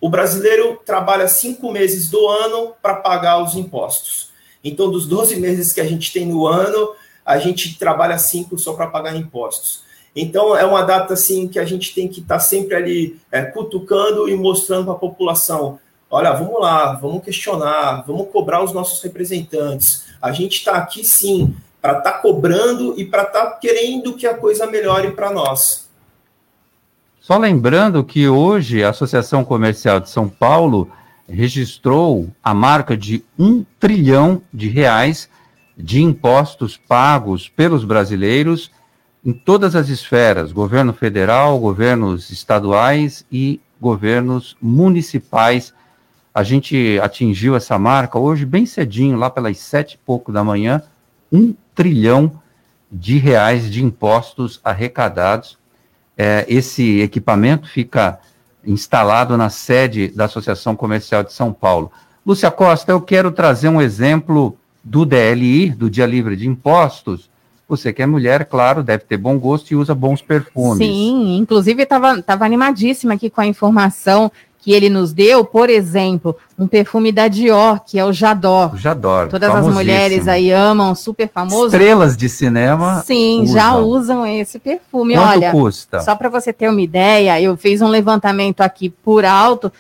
[0.01, 4.31] o brasileiro trabalha cinco meses do ano para pagar os impostos.
[4.61, 6.93] Então, dos 12 meses que a gente tem no ano,
[7.25, 9.87] a gente trabalha cinco só para pagar impostos.
[10.15, 13.43] Então, é uma data assim que a gente tem que estar tá sempre ali é,
[13.43, 19.01] cutucando e mostrando para a população: olha, vamos lá, vamos questionar, vamos cobrar os nossos
[19.03, 20.05] representantes.
[20.21, 24.27] A gente está aqui sim para estar tá cobrando e para estar tá querendo que
[24.27, 25.87] a coisa melhore para nós.
[27.21, 30.89] Só lembrando que hoje a Associação Comercial de São Paulo
[31.27, 35.29] registrou a marca de um trilhão de reais
[35.77, 38.71] de impostos pagos pelos brasileiros
[39.25, 45.73] em todas as esferas, governo federal, governos estaduais e governos municipais.
[46.33, 50.81] A gente atingiu essa marca hoje bem cedinho, lá pelas sete e pouco da manhã,
[51.31, 52.31] um trilhão
[52.91, 55.57] de reais de impostos arrecadados.
[56.17, 58.19] É, esse equipamento fica
[58.65, 61.91] instalado na sede da Associação Comercial de São Paulo.
[62.25, 67.29] Lúcia Costa, eu quero trazer um exemplo do DLI, do Dia Livre de Impostos,
[67.69, 70.79] você que é mulher, claro, deve ter bom gosto e usa bons perfumes.
[70.79, 76.35] Sim, inclusive estava tava animadíssima aqui com a informação que ele nos deu, por exemplo,
[76.57, 78.73] um perfume da Dior, que é o Jador.
[78.73, 79.29] O Jador.
[79.29, 81.67] Todas as mulheres aí amam, super famoso.
[81.67, 83.01] Estrelas de cinema.
[83.05, 83.53] Sim, usam.
[83.55, 85.13] já usam esse perfume.
[85.13, 86.01] Quanto Olha, custa?
[86.01, 89.71] Só para você ter uma ideia, eu fiz um levantamento aqui por alto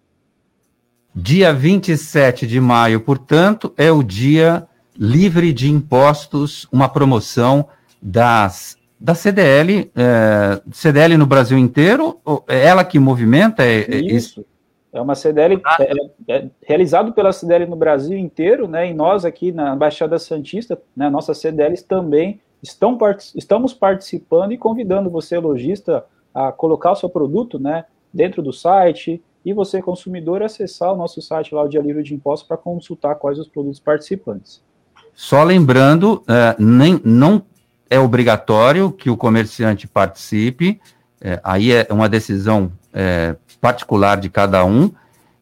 [1.15, 7.69] Dia 27 de maio, portanto, é o dia livre de impostos, uma promoção
[8.01, 14.47] das da CDL, é, CDL no Brasil inteiro, é ela que movimenta é, é isso?
[14.95, 15.77] É uma CDL ah.
[15.81, 18.89] é, é, realizado pela CDL no Brasil inteiro, né?
[18.89, 22.97] E nós aqui na Baixada Santista, né, nossas CDLs também estão
[23.35, 29.21] estamos participando e convidando você, lojista, a colocar o seu produto, né, dentro do site
[29.45, 33.17] e você, consumidor, acessar o nosso site lá, o Dia Livre de Impostos, para consultar
[33.17, 34.63] quais os produtos participantes.
[35.13, 37.43] Só lembrando, uh, nem, não
[37.91, 40.81] é obrigatório que o comerciante participe,
[41.21, 44.91] é, aí é uma decisão é, particular de cada um,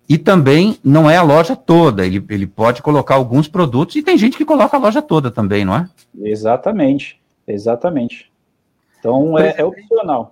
[0.09, 4.17] e também não é a loja toda, ele, ele pode colocar alguns produtos, e tem
[4.17, 5.89] gente que coloca a loja toda também, não é?
[6.21, 8.31] Exatamente, exatamente.
[9.01, 10.31] Então é, é opcional.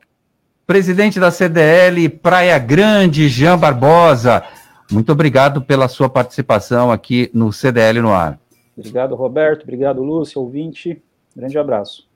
[0.65, 4.45] Presidente da CDL Praia Grande, Jean Barbosa,
[4.89, 8.39] muito obrigado pela sua participação aqui no CDL no ar.
[8.79, 9.65] Obrigado, Roberto.
[9.65, 11.03] Obrigado, Lúcio, ouvinte.
[11.35, 12.09] Grande abraço.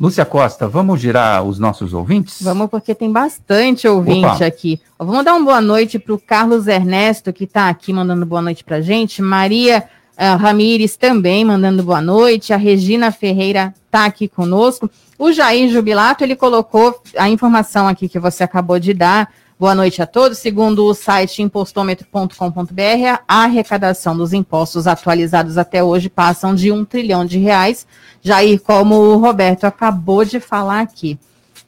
[0.00, 2.42] Lúcia Costa, vamos girar os nossos ouvintes?
[2.42, 4.46] Vamos, porque tem bastante ouvinte Opa.
[4.46, 4.80] aqui.
[4.98, 8.64] Vamos dar uma boa noite para o Carlos Ernesto, que está aqui mandando boa noite
[8.64, 9.20] para gente.
[9.20, 9.84] Maria
[10.16, 12.52] uh, Ramires também mandando boa noite.
[12.52, 14.90] A Regina Ferreira está aqui conosco.
[15.18, 19.30] O Jair Jubilato, ele colocou a informação aqui que você acabou de dar
[19.62, 20.38] Boa noite a todos.
[20.38, 27.24] Segundo o site impostômetro.com.br, a arrecadação dos impostos atualizados até hoje passam de um trilhão
[27.24, 27.86] de reais.
[28.20, 31.16] Jair, como o Roberto acabou de falar aqui.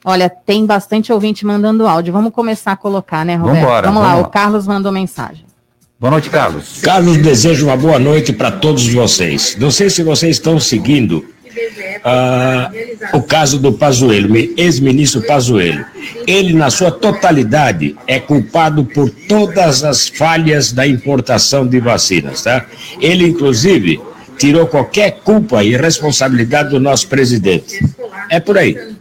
[0.03, 2.11] Olha, tem bastante ouvinte mandando áudio.
[2.11, 3.61] Vamos começar a colocar, né, Roberto?
[3.61, 5.45] Vambora, vamos, vamos lá, lá, o Carlos mandou mensagem.
[5.97, 6.81] Boa noite, Carlos.
[6.81, 9.55] Carlos deseja uma boa noite para todos vocês.
[9.57, 11.25] Não sei se vocês estão seguindo
[12.03, 12.71] ah,
[13.13, 15.85] o caso do Pazuello, ex-ministro Pazuello.
[16.27, 22.65] Ele, na sua totalidade, é culpado por todas as falhas da importação de vacinas, tá?
[22.99, 23.99] Ele, inclusive,
[24.37, 27.79] tirou qualquer culpa e responsabilidade do nosso presidente.
[28.29, 28.95] É por aí.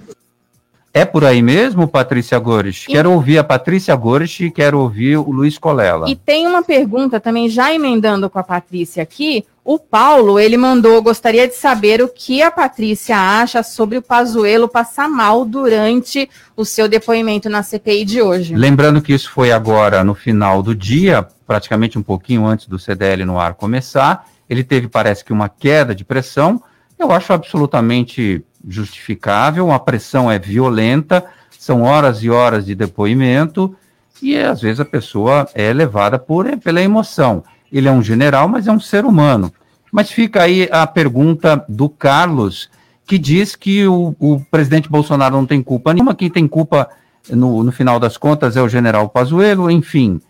[0.97, 2.87] É por aí mesmo, Patrícia Gores?
[2.87, 6.09] Quero ouvir a Patrícia Gores e quero ouvir o Luiz Colela.
[6.09, 9.45] E tem uma pergunta também, já emendando com a Patrícia aqui.
[9.65, 14.69] O Paulo, ele mandou, gostaria de saber o que a Patrícia acha sobre o Pazuello
[14.69, 18.55] passar mal durante o seu depoimento na CPI de hoje.
[18.55, 23.25] Lembrando que isso foi agora no final do dia, praticamente um pouquinho antes do CDL
[23.25, 24.29] no ar começar.
[24.51, 26.63] Ele teve, parece que, uma queda de pressão.
[26.99, 31.25] Eu acho absolutamente justificável, a pressão é violenta,
[31.59, 33.75] são horas e horas de depoimento,
[34.23, 37.43] e às vezes a pessoa é levada por, pela emoção.
[37.75, 39.53] Ele é um general, mas é um ser humano.
[39.91, 42.71] Mas fica aí a pergunta do Carlos,
[43.05, 46.89] que diz que o, o presidente Bolsonaro não tem culpa nenhuma, quem tem culpa,
[47.29, 50.21] no, no final das contas, é o general Pazuello, enfim.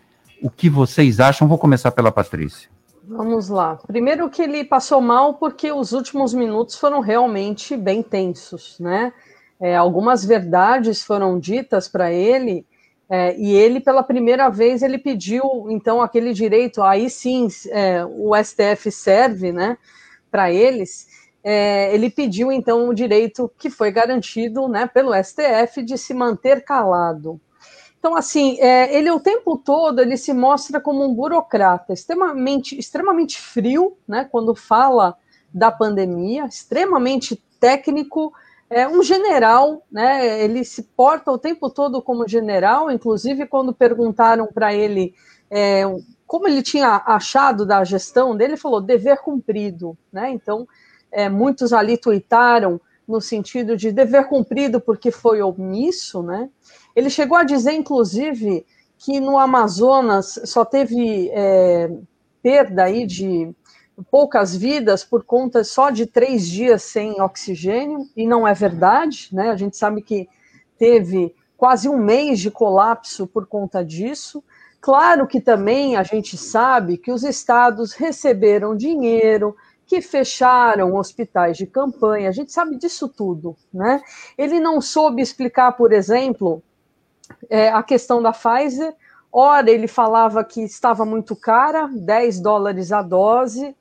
[0.41, 1.47] O que vocês acham?
[1.47, 2.67] Vou começar pela Patrícia.
[3.07, 3.77] Vamos lá.
[3.85, 9.13] Primeiro que ele passou mal porque os últimos minutos foram realmente bem tensos, né?
[9.59, 12.65] É, algumas verdades foram ditas para ele
[13.09, 16.81] é, e ele pela primeira vez ele pediu então aquele direito.
[16.81, 19.77] Aí sim é, o STF serve, né?
[20.31, 21.07] Para eles.
[21.43, 24.87] É, ele pediu então o direito que foi garantido, né?
[24.87, 27.39] Pelo STF de se manter calado.
[27.99, 33.39] Então, assim, é, ele o tempo todo ele se mostra como um burocrata, extremamente, extremamente
[33.39, 34.27] frio, né?
[34.31, 35.15] Quando fala
[35.53, 38.31] da pandemia, extremamente técnico,
[38.69, 40.43] é um general, né?
[40.43, 45.13] Ele se porta o tempo todo como general, inclusive quando perguntaram para ele
[45.49, 45.83] é,
[46.25, 50.31] como ele tinha achado da gestão dele, ele falou dever cumprido, né?
[50.31, 50.67] Então,
[51.11, 56.49] é, muitos ali tuitaram no sentido de dever cumprido porque foi omisso, né?
[56.95, 58.65] Ele chegou a dizer, inclusive,
[58.97, 61.91] que no Amazonas só teve é,
[62.41, 63.53] perda aí de
[64.11, 69.49] poucas vidas por conta só de três dias sem oxigênio, e não é verdade, né?
[69.49, 70.27] A gente sabe que
[70.77, 74.43] teve quase um mês de colapso por conta disso.
[74.81, 79.55] Claro que também a gente sabe que os estados receberam dinheiro,
[79.87, 84.01] que fecharam hospitais de campanha, a gente sabe disso tudo, né?
[84.37, 86.61] Ele não soube explicar, por exemplo,
[87.49, 88.93] é, a questão da Pfizer.
[89.31, 93.75] Ora, ele falava que estava muito cara, 10 dólares a dose.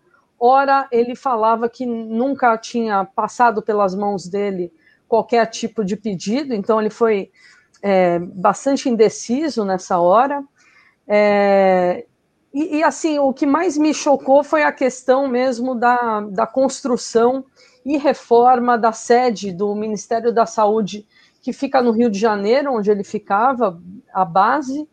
[0.47, 4.71] Ora, ele falava que nunca tinha passado pelas mãos dele
[5.09, 7.31] qualquer tipo de pedido, então ele foi
[7.81, 10.45] é, bastante indeciso nessa hora.
[11.09, 12.05] É,
[12.53, 17.47] e, e, assim, o que mais me chocou foi a questão mesmo da, da construção
[17.83, 21.07] e reforma da sede do Ministério da Saúde
[21.41, 23.81] que fica no Rio de Janeiro, onde ele ficava,
[24.13, 24.87] a base.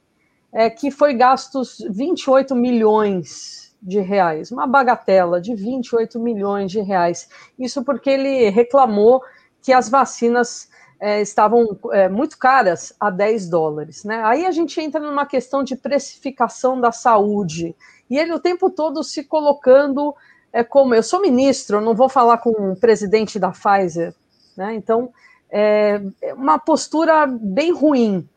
[0.49, 7.27] é que foi gastos 28 milhões de reais, uma bagatela de 28 milhões de reais.
[7.57, 9.21] Isso porque ele reclamou
[9.61, 10.69] que as vacinas
[10.99, 14.03] é, estavam é, muito caras a 10 dólares.
[14.03, 14.21] Né?
[14.23, 17.75] Aí a gente entra numa questão de precificação da saúde.
[18.09, 20.13] E ele o tempo todo se colocando
[20.53, 24.13] é, como eu sou ministro, não vou falar com o presidente da Pfizer.
[24.55, 24.75] Né?
[24.75, 25.11] Então,
[25.49, 28.27] é, é uma postura bem ruim.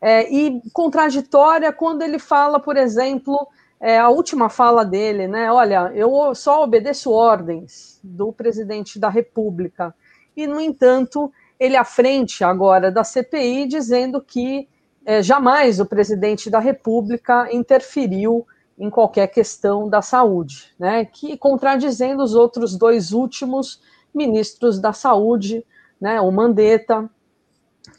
[0.00, 3.48] É, e contraditória quando ele fala, por exemplo,
[3.80, 5.50] é, a última fala dele, né?
[5.50, 9.94] Olha, eu só obedeço ordens do presidente da República.
[10.36, 14.68] E, no entanto, ele à frente agora da CPI dizendo que
[15.04, 18.46] é, jamais o presidente da República interferiu
[18.78, 21.04] em qualquer questão da saúde, né?
[21.04, 23.80] Que contradizendo os outros dois últimos
[24.14, 25.64] ministros da saúde,
[26.00, 26.20] né?
[26.20, 27.08] O Mandetta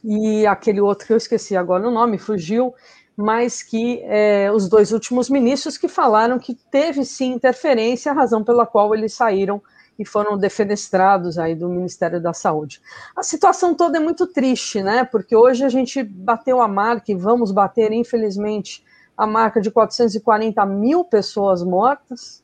[0.03, 2.73] e aquele outro que eu esqueci agora o nome, fugiu,
[3.15, 8.43] mas que é, os dois últimos ministros que falaram que teve sim interferência, a razão
[8.43, 9.61] pela qual eles saíram
[9.97, 12.81] e foram defenestrados aí do Ministério da Saúde.
[13.15, 15.05] A situação toda é muito triste, né?
[15.05, 18.83] Porque hoje a gente bateu a marca e vamos bater, infelizmente,
[19.17, 22.43] a marca de 440 mil pessoas mortas.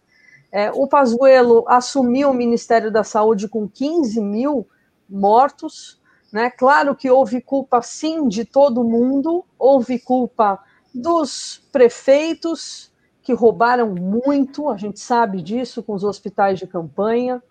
[0.51, 4.67] É, o Pazuello assumiu o Ministério da Saúde com 15 mil
[5.09, 6.00] mortos.
[6.31, 6.49] Né?
[6.49, 10.59] Claro que houve culpa, sim, de todo mundo, houve culpa
[10.93, 17.41] dos prefeitos, que roubaram muito, a gente sabe disso com os hospitais de campanha.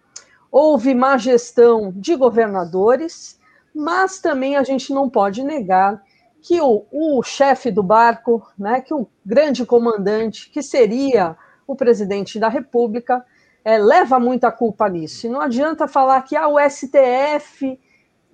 [0.51, 3.39] Houve má gestão de governadores,
[3.73, 6.03] mas também a gente não pode negar
[6.43, 12.39] que o, o chefe do barco, né, que o grande comandante, que seria o presidente
[12.39, 13.25] da República,
[13.65, 15.27] é, leva muita culpa nisso.
[15.27, 17.79] E não adianta falar que ah, o STF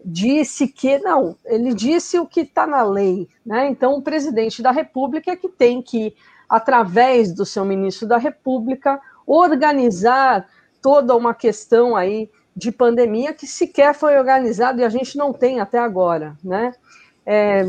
[0.05, 0.99] disse que.
[0.99, 3.28] Não, ele disse o que está na lei.
[3.44, 3.68] Né?
[3.68, 6.14] Então, o presidente da República é que tem que,
[6.49, 10.49] através do seu ministro da República, organizar
[10.80, 15.61] toda uma questão aí de pandemia que sequer foi organizada e a gente não tem
[15.61, 16.36] até agora.
[16.42, 16.72] Né?
[17.26, 17.64] É,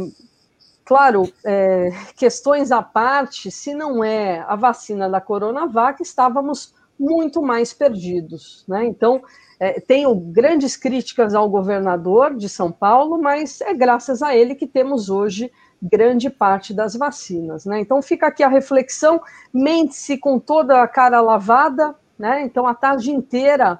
[0.86, 7.74] claro, é, questões à parte, se não é a vacina da Coronavac, estávamos muito mais
[7.74, 8.66] perdidos.
[8.68, 8.86] Né?
[8.86, 9.22] Então,
[9.60, 14.68] é, tenho grandes críticas ao governador de São Paulo, mas é graças a ele que
[14.68, 17.66] temos hoje grande parte das vacinas.
[17.66, 17.80] Né?
[17.80, 19.22] Então fica aqui a reflexão,
[19.54, 22.44] mente-se com toda a cara lavada, né?
[22.44, 23.80] Então a tarde inteira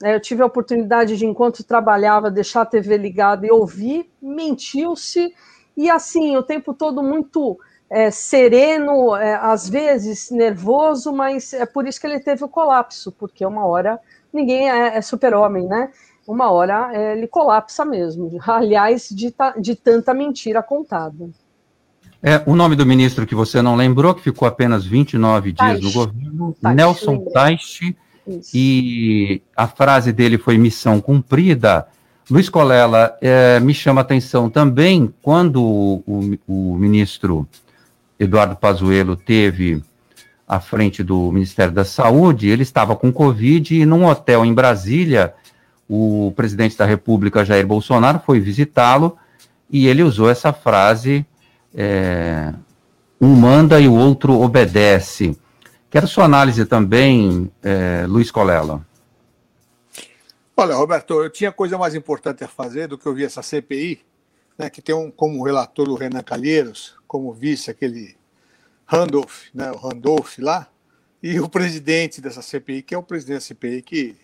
[0.00, 5.34] né, eu tive a oportunidade de, enquanto trabalhava, deixar a TV ligada e ouvir, mentiu-se,
[5.76, 7.58] e assim, o tempo todo muito
[7.92, 13.12] é, sereno, é, às vezes nervoso, mas é por isso que ele teve o colapso,
[13.12, 14.00] porque uma hora
[14.32, 15.90] ninguém é, é super-homem, né?
[16.26, 18.30] Uma hora é, ele colapsa mesmo.
[18.48, 21.28] Aliás, de, de tanta mentira contada.
[22.22, 25.92] É, o nome do ministro que você não lembrou, que ficou apenas 29 dias no
[25.92, 27.94] governo, Taish, Nelson Taish,
[28.54, 31.86] e a frase dele foi missão cumprida.
[32.30, 37.46] Luiz Colela, é, me chama a atenção também quando o, o, o ministro
[38.22, 39.82] Eduardo Pazuello teve
[40.46, 45.34] à frente do Ministério da Saúde, ele estava com Covid e num hotel em Brasília,
[45.88, 49.16] o presidente da República, Jair Bolsonaro, foi visitá-lo
[49.70, 51.26] e ele usou essa frase:
[51.74, 52.52] é,
[53.20, 55.36] um manda e o outro obedece.
[55.90, 58.86] Quero sua análise também, é, Luiz Colela.
[60.56, 64.00] Olha, Roberto, eu tinha coisa mais importante a fazer do que ouvir essa CPI,
[64.56, 68.16] né, que tem um, como relator o Renan Calheiros, como vice aquele
[68.86, 70.66] Randolph, né, o Randolph lá,
[71.22, 74.16] e o presidente dessa CPI, que é o presidente da CPI, que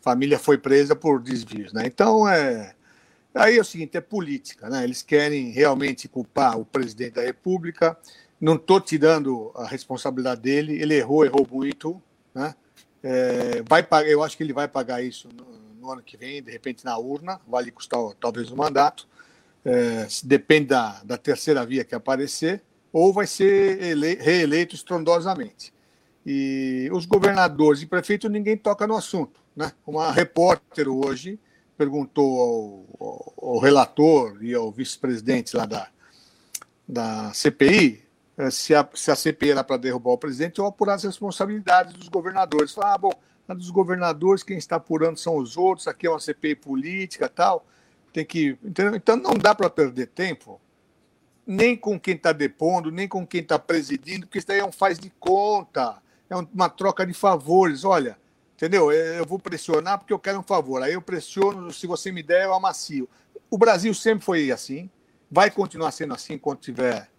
[0.00, 1.72] família foi presa por desvios.
[1.72, 1.84] Né?
[1.86, 2.74] Então, é,
[3.32, 4.68] aí é o seguinte, é política.
[4.68, 4.82] Né?
[4.82, 7.96] Eles querem realmente culpar o presidente da República.
[8.40, 12.02] Não estou tirando a responsabilidade dele, ele errou, errou muito.
[12.34, 12.56] Né?
[13.04, 15.44] É, vai pagar, eu acho que ele vai pagar isso no,
[15.80, 19.06] no, ano que vem, de repente na urna, vai lhe custar talvez um mandato.
[19.68, 22.62] É, depende da, da terceira via que aparecer
[22.92, 25.74] ou vai ser reeleito estrondosamente.
[26.24, 29.40] E os governadores e prefeitos, ninguém toca no assunto.
[29.56, 29.72] Né?
[29.84, 31.38] Uma repórter hoje
[31.76, 35.88] perguntou ao, ao, ao relator e ao vice-presidente lá da,
[36.88, 38.04] da CPI
[38.38, 41.94] eh, se a, se a CPI era para derrubar o presidente ou apurar as responsabilidades
[41.94, 42.72] dos governadores.
[42.72, 43.12] Falar, ah, bom,
[43.48, 47.66] dos governadores, quem está apurando são os outros, aqui é uma CPI política tal.
[48.16, 48.56] Tem que.
[48.64, 48.96] Entendeu?
[48.96, 50.58] Então não dá para perder tempo
[51.46, 54.72] nem com quem está depondo, nem com quem está presidindo, porque isso daí é um
[54.72, 55.98] faz de conta,
[56.30, 57.84] é uma troca de favores.
[57.84, 58.16] Olha,
[58.54, 58.90] entendeu?
[58.90, 60.82] É, eu vou pressionar porque eu quero um favor.
[60.82, 63.06] Aí eu pressiono, se você me der, eu amacio.
[63.50, 64.88] O Brasil sempre foi assim,
[65.30, 67.10] vai continuar sendo assim enquanto tiver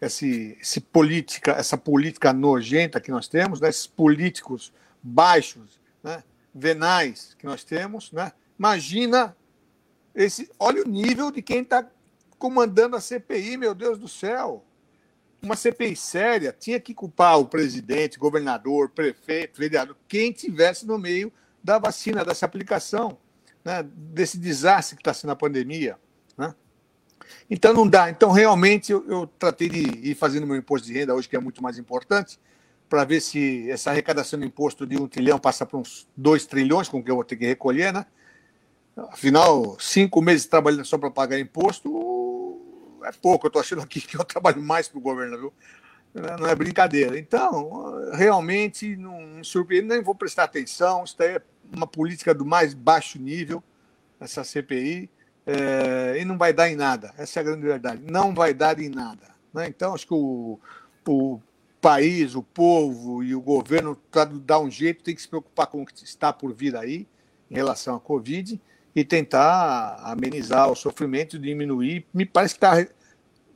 [0.00, 3.68] esse, esse política, essa política nojenta que nós temos, né?
[3.68, 6.24] esses políticos baixos, né?
[6.52, 8.32] venais que nós temos, né?
[8.58, 9.36] imagina
[10.14, 11.86] esse, olha o nível de quem está
[12.38, 14.64] comandando a CPI, meu Deus do céu.
[15.42, 21.32] Uma CPI séria tinha que culpar o presidente, governador, prefeito, vereador, quem tivesse no meio
[21.62, 23.18] da vacina, dessa aplicação,
[23.64, 25.98] né, desse desastre que está sendo a pandemia.
[26.36, 26.54] Né?
[27.50, 28.10] Então não dá.
[28.10, 31.40] Então, realmente, eu, eu, tratei de ir fazendo meu imposto de renda hoje, que é
[31.40, 32.38] muito mais importante,
[32.88, 36.88] para ver se essa arrecadação do imposto de um trilhão passa para uns dois trilhões,
[36.88, 38.06] com que eu vou ter que recolher, né?
[38.96, 42.60] Afinal, cinco meses trabalhando só para pagar imposto
[43.04, 43.46] é pouco.
[43.46, 45.52] Eu estou achando aqui que eu trabalho mais para o governo, viu?
[46.38, 47.18] Não é brincadeira.
[47.18, 51.02] Então, realmente, não me surpreende, nem vou prestar atenção.
[51.02, 51.40] Isso é
[51.72, 53.62] uma política do mais baixo nível,
[54.20, 55.10] essa CPI,
[55.44, 57.12] é, e não vai dar em nada.
[57.18, 58.00] Essa é a grande verdade.
[58.08, 59.34] Não vai dar em nada.
[59.52, 59.66] Né?
[59.66, 60.60] Então, acho que o,
[61.08, 61.40] o
[61.80, 65.82] país, o povo e o governo, para dar um jeito, tem que se preocupar com
[65.82, 67.08] o que está por vir aí
[67.50, 68.60] em relação à Covid
[68.94, 72.06] e tentar amenizar o sofrimento, diminuir.
[72.14, 72.86] Me parece que está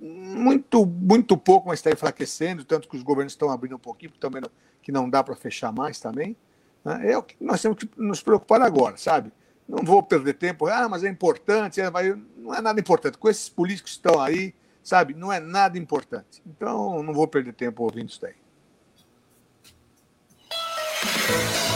[0.00, 4.42] muito, muito pouco, mas está enfraquecendo, tanto que os governos estão abrindo um pouquinho, também
[4.42, 4.50] não,
[4.82, 6.36] que não dá para fechar mais também.
[6.84, 7.12] Né?
[7.12, 9.32] É o que nós temos que nos preocupar agora, sabe?
[9.68, 11.90] Não vou perder tempo, ah, mas é importante, é,
[12.36, 13.18] não é nada importante.
[13.18, 16.42] Com esses políticos que estão aí, sabe, não é nada importante.
[16.46, 18.34] Então, não vou perder tempo ouvindo isso daí.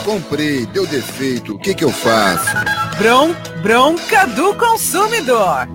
[0.03, 2.82] Comprei, deu defeito, o que, que eu faço?
[2.97, 5.67] Bron, bronca do consumidor.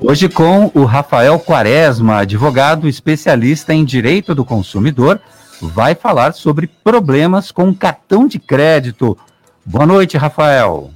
[0.00, 5.20] Hoje com o Rafael Quaresma, advogado especialista em direito do consumidor,
[5.60, 9.18] vai falar sobre problemas com cartão de crédito.
[9.64, 10.92] Boa noite, Rafael.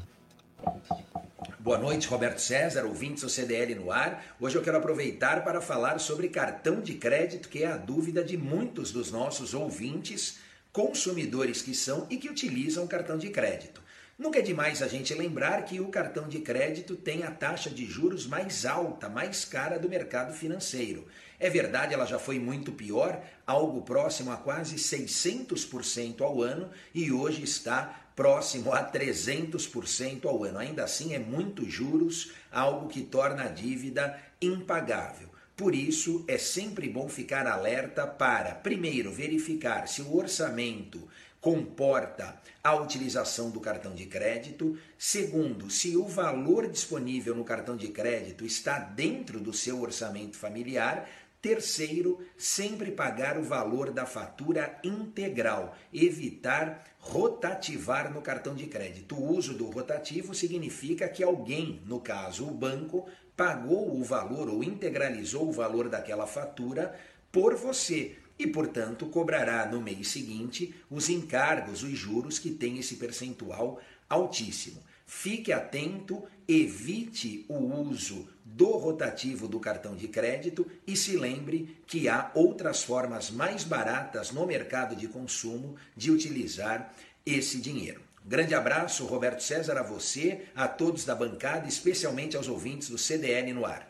[1.58, 4.24] Boa noite, Roberto César, ouvintes do CDL no ar.
[4.40, 8.36] Hoje eu quero aproveitar para falar sobre cartão de crédito, que é a dúvida de
[8.36, 10.38] muitos dos nossos ouvintes
[10.72, 13.87] consumidores que são e que utilizam cartão de crédito.
[14.18, 17.86] Nunca é demais a gente lembrar que o cartão de crédito tem a taxa de
[17.86, 21.06] juros mais alta, mais cara do mercado financeiro.
[21.38, 27.12] É verdade, ela já foi muito pior, algo próximo a quase 600% ao ano e
[27.12, 30.58] hoje está próximo a 300% ao ano.
[30.58, 35.28] Ainda assim, é muito juros, algo que torna a dívida impagável.
[35.56, 41.08] Por isso, é sempre bom ficar alerta para, primeiro, verificar se o orçamento
[41.40, 44.78] comporta a utilização do cartão de crédito.
[44.98, 51.08] Segundo, se o valor disponível no cartão de crédito está dentro do seu orçamento familiar.
[51.40, 59.14] Terceiro, sempre pagar o valor da fatura integral, evitar rotativar no cartão de crédito.
[59.14, 64.64] O uso do rotativo significa que alguém, no caso o banco, pagou o valor ou
[64.64, 66.92] integralizou o valor daquela fatura
[67.30, 72.96] por você e, portanto, cobrará no mês seguinte os encargos, os juros que tem esse
[72.96, 74.82] percentual altíssimo.
[75.06, 82.08] Fique atento, evite o uso do rotativo do cartão de crédito e se lembre que
[82.08, 86.92] há outras formas mais baratas no mercado de consumo de utilizar
[87.24, 88.02] esse dinheiro.
[88.24, 93.54] Grande abraço, Roberto César, a você, a todos da bancada, especialmente aos ouvintes do CDL
[93.54, 93.88] no ar.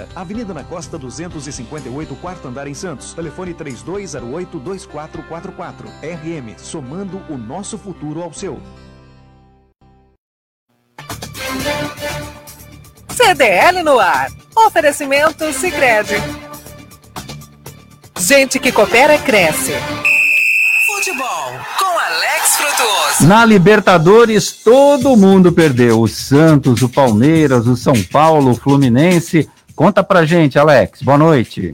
[0.15, 3.13] Avenida na Costa 258, quarto andar em Santos.
[3.13, 5.85] Telefone 3208-2444.
[6.01, 8.61] RM, somando o nosso futuro ao seu.
[13.09, 14.29] CDL no ar.
[14.55, 16.15] Oferecimento Sicredi.
[18.19, 19.73] Gente que coopera cresce.
[20.87, 23.27] Futebol com Alex Frutuoso.
[23.27, 26.01] Na Libertadores todo mundo perdeu.
[26.01, 29.49] O Santos, o Palmeiras, o São Paulo, o Fluminense.
[29.81, 31.01] Conta pra gente, Alex.
[31.01, 31.73] Boa noite.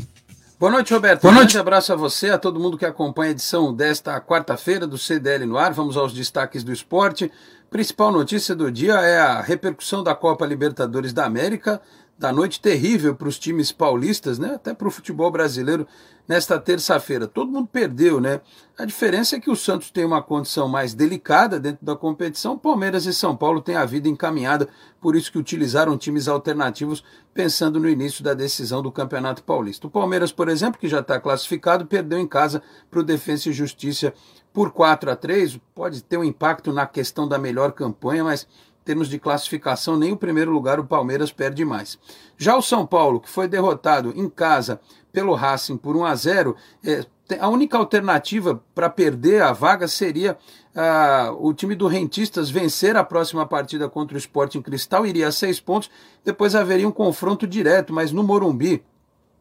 [0.58, 1.24] Boa noite, Roberto.
[1.24, 1.58] Boa noite.
[1.58, 5.46] Um abraço a você, a todo mundo que acompanha a edição desta quarta-feira do CDL
[5.46, 5.74] no ar.
[5.74, 7.30] Vamos aos destaques do esporte.
[7.70, 11.82] Principal notícia do dia é a repercussão da Copa Libertadores da América
[12.18, 14.56] da noite terrível para os times paulistas, né?
[14.56, 15.88] Até para o futebol brasileiro
[16.28, 17.28] nesta terça-feira.
[17.28, 18.42] Todo mundo perdeu, né?
[18.78, 23.06] A diferença é que o Santos tem uma condição mais delicada dentro da competição, Palmeiras
[23.06, 24.68] e São Paulo têm a vida encaminhada,
[25.00, 27.04] por isso que utilizaram times alternativos
[27.34, 29.88] pensando no início da decisão do Campeonato Paulista.
[29.88, 33.54] O Palmeiras, por exemplo, que já está classificado, perdeu em casa para o Defensa e
[33.54, 34.14] Justiça
[34.52, 38.48] por 4 a 3 Pode ter um impacto na questão da melhor campanha, mas
[38.88, 42.00] termos de classificação, nem o primeiro lugar o Palmeiras perde mais.
[42.38, 44.80] Já o São Paulo, que foi derrotado em casa
[45.12, 47.06] pelo Racing por 1 a 0, é,
[47.38, 50.38] a única alternativa para perder a vaga seria
[50.74, 55.34] ah, o time do Rentistas vencer a próxima partida contra o Sporting Cristal, iria a
[55.34, 55.92] seis pontos,
[56.24, 58.82] depois haveria um confronto direto, mas no Morumbi.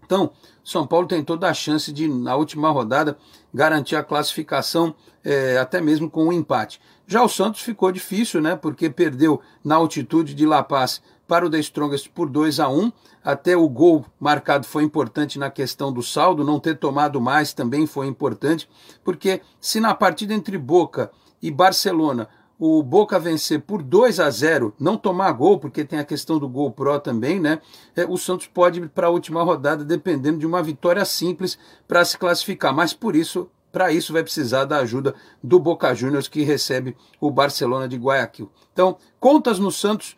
[0.05, 0.33] Então,
[0.65, 3.17] São Paulo tem toda a chance de, na última rodada,
[3.55, 4.93] garantir a classificação,
[5.23, 6.81] é, até mesmo com um empate.
[7.07, 8.57] Já o Santos ficou difícil, né?
[8.57, 12.93] Porque perdeu na altitude de La Paz para o The Strongest por 2 a 1
[13.23, 17.87] Até o gol marcado foi importante na questão do saldo, não ter tomado mais também
[17.87, 18.69] foi importante,
[19.05, 22.29] porque se na partida entre Boca e Barcelona
[22.59, 26.49] o Boca vencer por 2 a 0, não tomar gol, porque tem a questão do
[26.49, 27.61] gol pro também, né?
[27.95, 32.05] É, o Santos pode ir para a última rodada dependendo de uma vitória simples para
[32.05, 35.15] se classificar, mas por isso para isso vai precisar da ajuda
[35.45, 38.51] do Boca Juniors que recebe o Barcelona de Guayaquil.
[38.73, 40.17] Então, contas no Santos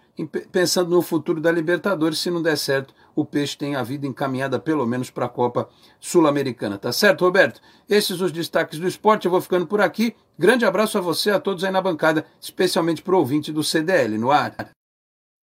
[0.53, 4.61] pensando no futuro da Libertadores, se não der certo, o Peixe tem a vida encaminhada
[4.61, 6.79] pelo menos para a Copa Sul-Americana.
[6.79, 7.61] Tá certo, Roberto?
[7.91, 10.15] Esses os destaques do esporte, eu vou ficando por aqui.
[10.39, 14.19] Grande abraço a você, a todos aí na bancada, especialmente para o ouvinte do CDL
[14.19, 14.55] no ar.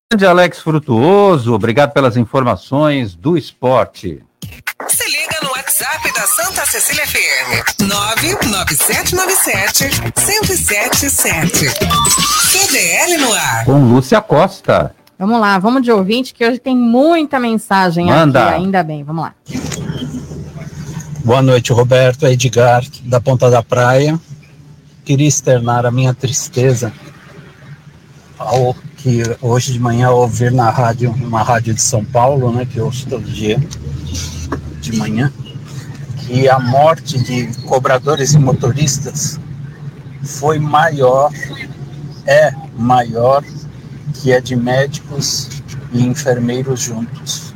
[0.09, 4.23] Grande Alex Frutuoso, obrigado pelas informações do esporte.
[4.81, 5.04] WhatsApp
[6.25, 7.81] da Santa Cecília FM.
[7.81, 11.69] 99797 1077.
[12.49, 13.65] CDL no ar.
[13.65, 14.95] Com Lúcia Costa.
[15.19, 18.43] Vamos lá, vamos de ouvinte, que hoje tem muita mensagem Manda.
[18.43, 19.03] aqui, ainda bem.
[19.03, 19.35] Vamos lá.
[21.23, 22.25] Boa noite, Roberto.
[22.25, 24.19] Edgar, da Ponta da Praia.
[25.03, 26.91] Queria externar a minha tristeza
[28.39, 32.77] ao que hoje de manhã ouvir na rádio, uma rádio de São Paulo, né, que
[32.77, 33.59] eu ouço todo dia
[34.81, 35.31] de manhã,
[36.25, 39.39] que a morte de cobradores e motoristas
[40.23, 41.31] foi maior,
[42.25, 43.43] é maior
[44.13, 45.49] que a de médicos
[45.91, 47.53] e enfermeiros juntos.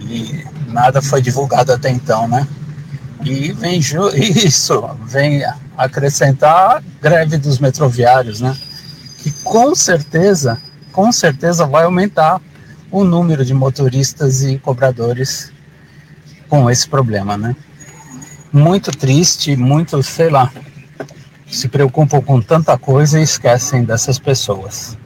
[0.00, 2.46] E nada foi divulgado até então, né?
[3.24, 3.78] E vem
[4.14, 5.42] isso, vem
[5.76, 8.56] acrescentar a greve dos metroviários, né?
[9.18, 10.60] Que com certeza,
[10.92, 12.40] com certeza vai aumentar
[12.92, 15.52] o número de motoristas e cobradores
[16.50, 17.54] com esse problema, né?
[18.52, 20.52] Muito triste, muito, sei lá,
[21.46, 24.98] se preocupam com tanta coisa e esquecem dessas pessoas.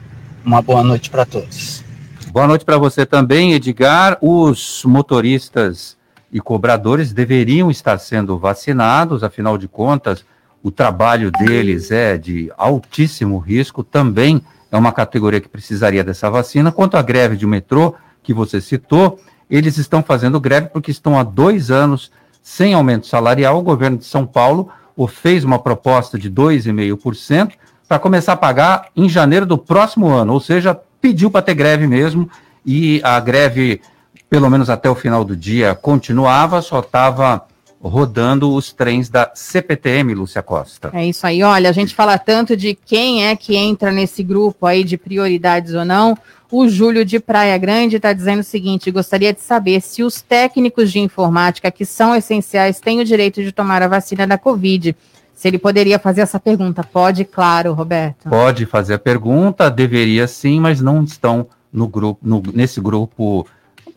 [0.43, 1.83] Uma boa noite para todos.
[2.31, 4.17] Boa noite para você também, Edgar.
[4.19, 5.95] Os motoristas
[6.31, 10.25] e cobradores deveriam estar sendo vacinados, afinal de contas,
[10.63, 14.41] o trabalho deles é de altíssimo risco, também
[14.71, 16.71] é uma categoria que precisaria dessa vacina.
[16.71, 17.93] Quanto à greve de metrô,
[18.23, 19.19] que você citou,
[19.49, 24.05] eles estão fazendo greve porque estão há dois anos sem aumento salarial, o governo de
[24.05, 24.69] São Paulo
[25.09, 27.53] fez uma proposta de 2,5%
[27.87, 31.87] para começar a pagar em janeiro do próximo ano, ou seja, pediu para ter greve
[31.87, 32.29] mesmo,
[32.65, 33.81] e a greve,
[34.29, 37.45] pelo menos até o final do dia, continuava, só estava
[37.81, 40.89] rodando os trens da CPTM, Lúcia Costa.
[40.93, 41.43] É isso aí.
[41.43, 45.73] Olha, a gente fala tanto de quem é que entra nesse grupo aí de prioridades
[45.75, 46.17] ou não.
[46.51, 50.91] O Júlio de Praia Grande está dizendo o seguinte: gostaria de saber se os técnicos
[50.91, 54.95] de informática que são essenciais têm o direito de tomar a vacina da Covid.
[55.33, 56.81] Se ele poderia fazer essa pergunta.
[56.81, 58.29] Pode, claro, Roberto.
[58.29, 63.45] Pode fazer a pergunta, deveria sim, mas não estão no grupo, no, nesse grupo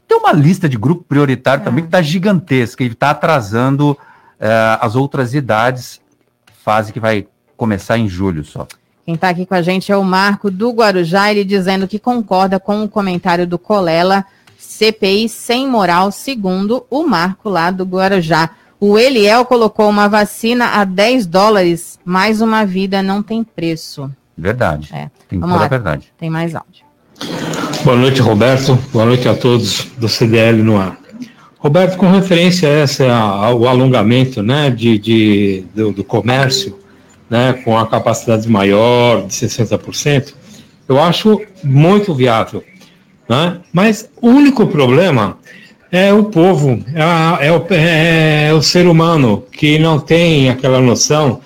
[0.09, 1.65] tem uma lista de grupo prioritário é.
[1.65, 3.99] também que está gigantesca e está atrasando uh,
[4.81, 6.01] as outras idades,
[6.65, 7.27] fase que vai
[7.57, 8.67] começar em julho só.
[9.09, 12.61] Quem está aqui com a gente é o Marco do Guarujá, ele dizendo que concorda
[12.61, 14.23] com o comentário do Colela,
[14.59, 18.51] CPI sem moral, segundo o Marco lá do Guarujá.
[18.79, 24.11] O Eliel colocou uma vacina a 10 dólares, mais uma vida não tem preço.
[24.37, 24.91] Verdade.
[24.93, 25.11] É.
[25.27, 25.65] Tem Vamos toda lá.
[25.65, 26.13] a verdade.
[26.19, 26.85] Tem mais áudio.
[27.85, 28.79] Boa noite, Roberto.
[28.93, 30.99] Boa noite a todos do CDL no ar.
[31.59, 36.79] Roberto, com referência a essa, ao alongamento né, de, de do, do, comércio,
[37.29, 40.35] né, com a capacidade maior de 60%,
[40.89, 42.65] eu acho muito viável.
[43.29, 43.59] Né?
[43.73, 45.39] Mas o único problema
[45.93, 51.41] é o povo, é, é, o, é o ser humano que não tem aquela noção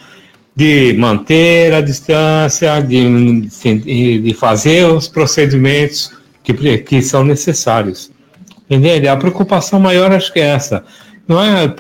[0.55, 3.49] de manter a distância, de,
[4.21, 6.13] de fazer os procedimentos
[6.43, 8.11] que, que são necessários.
[8.69, 9.09] Entende?
[9.09, 10.85] A preocupação maior acho que é essa.
[11.27, 11.75] Não é,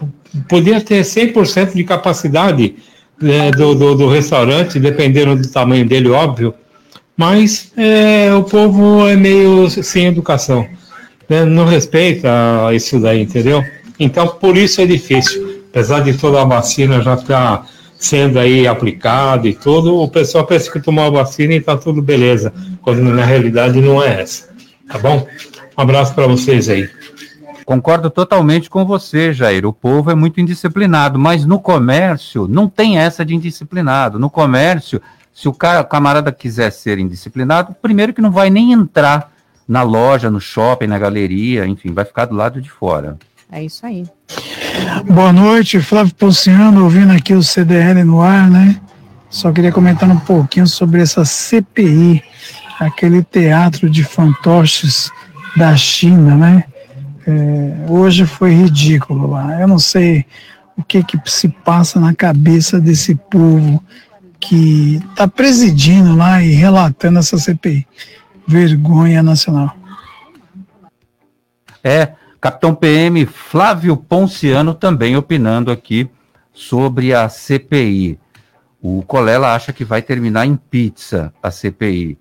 [0.48, 2.76] podia ter 100% de capacidade
[3.22, 6.54] é, do, do, do, restaurante, dependendo do tamanho dele, óbvio,
[7.16, 10.66] mas é, o povo é meio sem educação.
[11.28, 11.44] Né?
[11.44, 12.28] Não respeita
[12.72, 13.64] isso daí, entendeu?
[13.98, 15.62] Então, por isso é difícil.
[15.70, 17.66] Apesar de toda a vacina já estar tá
[17.96, 22.02] sendo aí aplicado e tudo, o pessoal pensa que tomou a vacina e está tudo
[22.02, 22.52] beleza,
[22.82, 24.48] quando na realidade não é essa.
[24.88, 25.26] Tá bom?
[25.78, 26.90] Um abraço para vocês aí.
[27.64, 29.64] Concordo totalmente com você, Jair.
[29.66, 34.18] O povo é muito indisciplinado, mas no comércio não tem essa de indisciplinado.
[34.18, 35.00] No comércio,
[35.32, 39.32] se o camarada quiser ser indisciplinado, primeiro que não vai nem entrar
[39.66, 43.16] na loja, no shopping, na galeria, enfim, vai ficar do lado de fora.
[43.50, 44.06] É isso aí.
[45.06, 48.80] Boa noite, Flávio Ponciano, ouvindo aqui o CDL no ar, né?
[49.30, 52.22] Só queria comentar um pouquinho sobre essa CPI,
[52.78, 55.10] aquele teatro de fantoches
[55.56, 56.64] da China, né?
[57.26, 59.60] É, hoje foi ridículo lá.
[59.60, 60.24] Eu não sei
[60.76, 63.82] o que que se passa na cabeça desse povo
[64.40, 67.86] que está presidindo lá e relatando essa CPI.
[68.46, 69.76] Vergonha nacional.
[71.82, 76.10] É, Capitão PM Flávio Ponciano também opinando aqui
[76.52, 78.18] sobre a CPI.
[78.80, 82.18] O Colela acha que vai terminar em pizza a CPI.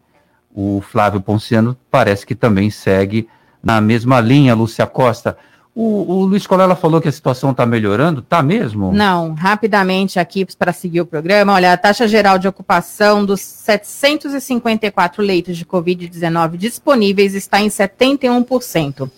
[0.54, 3.28] O Flávio Ponciano parece que também segue
[3.64, 5.38] na mesma linha, Lúcia Costa.
[5.74, 8.92] O, o Luiz Colela falou que a situação está melhorando, está mesmo?
[8.92, 11.54] Não, rapidamente aqui para seguir o programa.
[11.54, 19.10] Olha, a taxa geral de ocupação dos 754 leitos de Covid-19 disponíveis está em 71%.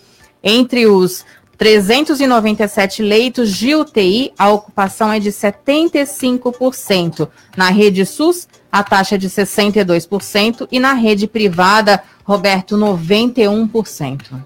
[0.44, 1.24] Entre os
[1.56, 7.28] 397 leitos de UTI, a ocupação é de 75%.
[7.56, 14.42] Na rede SUS, a taxa é de 62% e na rede privada, Roberto, 91%.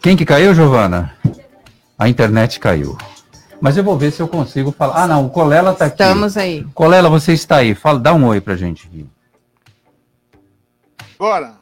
[0.00, 1.14] Quem que caiu, Giovana?
[1.98, 2.98] A internet caiu.
[3.60, 5.04] Mas eu vou ver se eu consigo falar.
[5.04, 6.02] Ah, não, o Colela está aqui.
[6.02, 6.66] Estamos aí.
[6.74, 7.74] Colela, você está aí.
[7.74, 9.06] Fala, dá um oi pra gente aqui.
[11.18, 11.54] Bora.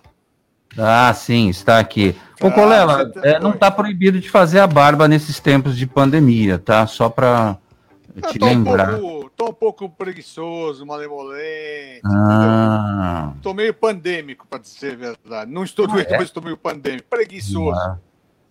[0.77, 2.17] Ah, sim, está aqui.
[2.43, 5.87] Ô, ah, Colela, tá é, não está proibido de fazer a barba nesses tempos de
[5.87, 6.87] pandemia, tá?
[6.87, 7.57] Só para
[8.31, 8.95] te lembrar.
[8.95, 12.01] Um tô um pouco preguiçoso, malemolente.
[12.05, 13.33] Ah.
[13.43, 15.51] Tô meio pandêmico, para dizer a verdade.
[15.51, 16.19] Não estou doente, ah, é?
[16.19, 17.07] mas estou meio pandêmico.
[17.11, 17.77] Preguiçoso.
[17.77, 17.99] Ah.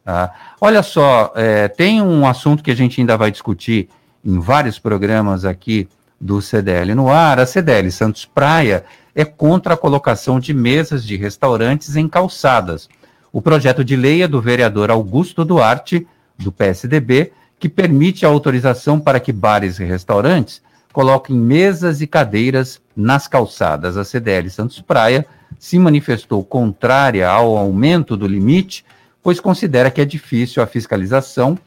[0.06, 0.34] Ah.
[0.60, 3.89] Olha só, é, tem um assunto que a gente ainda vai discutir
[4.24, 5.88] em vários programas aqui
[6.20, 7.39] do CDL no ar.
[7.39, 8.84] A CDL Santos Praia
[9.16, 12.89] é contra a colocação de mesas de restaurantes em calçadas.
[13.34, 16.06] O projeto de lei é do vereador Augusto Duarte,
[16.38, 20.62] do PSDB, que permite a autorização para que bares e restaurantes
[20.92, 23.96] coloquem mesas e cadeiras nas calçadas.
[23.96, 25.26] A CDL Santos Praia
[25.58, 28.84] se manifestou contrária ao aumento do limite,
[29.24, 31.58] pois considera que é difícil a fiscalização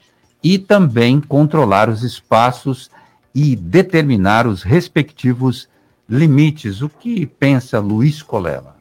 [0.43, 2.91] e também controlar os espaços
[3.35, 5.69] e determinar os respectivos
[6.09, 6.83] limites.
[6.83, 8.74] O que pensa Luiz Colela?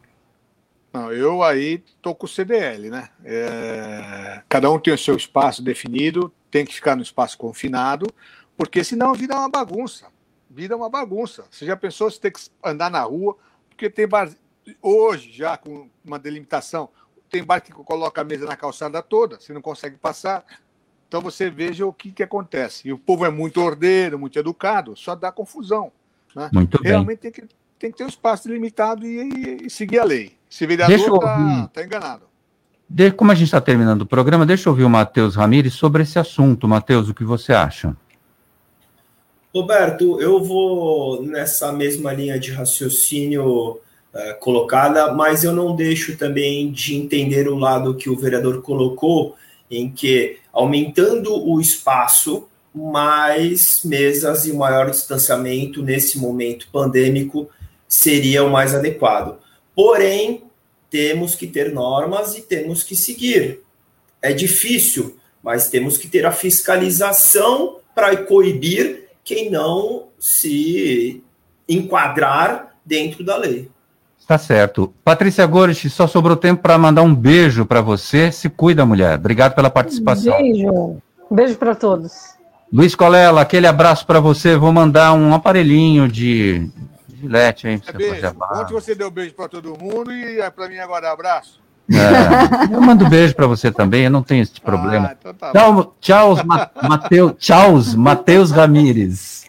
[0.93, 3.09] Não, eu aí tô com o CDL, né?
[3.25, 4.43] É...
[4.47, 8.05] Cada um tem o seu espaço definido, tem que ficar no espaço confinado,
[8.55, 10.05] porque senão vira uma bagunça.
[10.47, 11.45] Vira uma bagunça.
[11.49, 13.35] Você já pensou se ter que andar na rua?
[13.67, 14.29] Porque tem bar...
[14.79, 16.89] hoje, já com uma delimitação,
[17.27, 20.45] tem bar que coloca a mesa na calçada toda, você não consegue passar.
[21.07, 22.87] Então você veja o que, que acontece.
[22.87, 25.91] E o povo é muito ordeiro, muito educado, só dá confusão.
[26.35, 26.51] Né?
[26.53, 27.47] Muito Realmente tem que,
[27.79, 30.37] tem que ter um espaço delimitado e, e, e seguir a lei.
[30.53, 32.25] Se vereador está tá enganado.
[32.87, 36.03] De, como a gente está terminando o programa, deixa eu ouvir o Matheus Ramires sobre
[36.03, 36.67] esse assunto.
[36.67, 37.97] Matheus, o que você acha?
[39.51, 43.79] Roberto, eu vou nessa mesma linha de raciocínio uh,
[44.39, 49.35] colocada, mas eu não deixo também de entender o lado que o vereador colocou,
[49.71, 57.49] em que aumentando o espaço, mais mesas e maior distanciamento nesse momento pandêmico
[57.87, 59.41] seria o mais adequado.
[59.75, 60.43] Porém,
[60.89, 63.61] temos que ter normas e temos que seguir.
[64.21, 71.23] É difícil, mas temos que ter a fiscalização para coibir quem não se
[71.67, 73.69] enquadrar dentro da lei.
[74.27, 74.93] Tá certo.
[75.03, 78.31] Patrícia Gomes, só sobrou tempo para mandar um beijo para você.
[78.31, 79.17] Se cuida, mulher.
[79.17, 80.37] Obrigado pela participação.
[80.37, 80.97] Beijo.
[81.29, 82.13] Beijo para todos.
[82.71, 84.55] Luiz Colela, aquele abraço para você.
[84.55, 86.69] Vou mandar um aparelhinho de
[87.23, 87.81] Gilete, hein?
[87.87, 88.35] É beijo.
[88.53, 91.61] Ontem você deu beijo para todo mundo e é para mim agora abraço.
[91.89, 95.09] É, eu mando beijo para você também, eu não tenho esse problema.
[95.09, 96.35] Ah, então tá tchau, tchau,
[96.81, 99.45] Mateus, tchau, Matheus Ramires.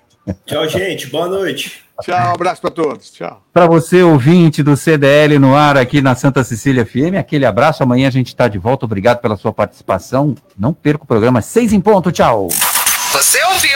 [0.46, 1.82] Tchau, gente, boa noite.
[2.00, 3.10] Tchau, um abraço para todos.
[3.10, 3.42] Tchau.
[3.52, 7.82] Para você, ouvinte do CDL no ar aqui na Santa Cecília FM, aquele abraço.
[7.82, 8.84] Amanhã a gente está de volta.
[8.84, 10.34] Obrigado pela sua participação.
[10.58, 11.40] Não perca o programa.
[11.40, 12.10] Seis em ponto.
[12.10, 12.48] Tchau.
[13.12, 13.73] Você ouviu?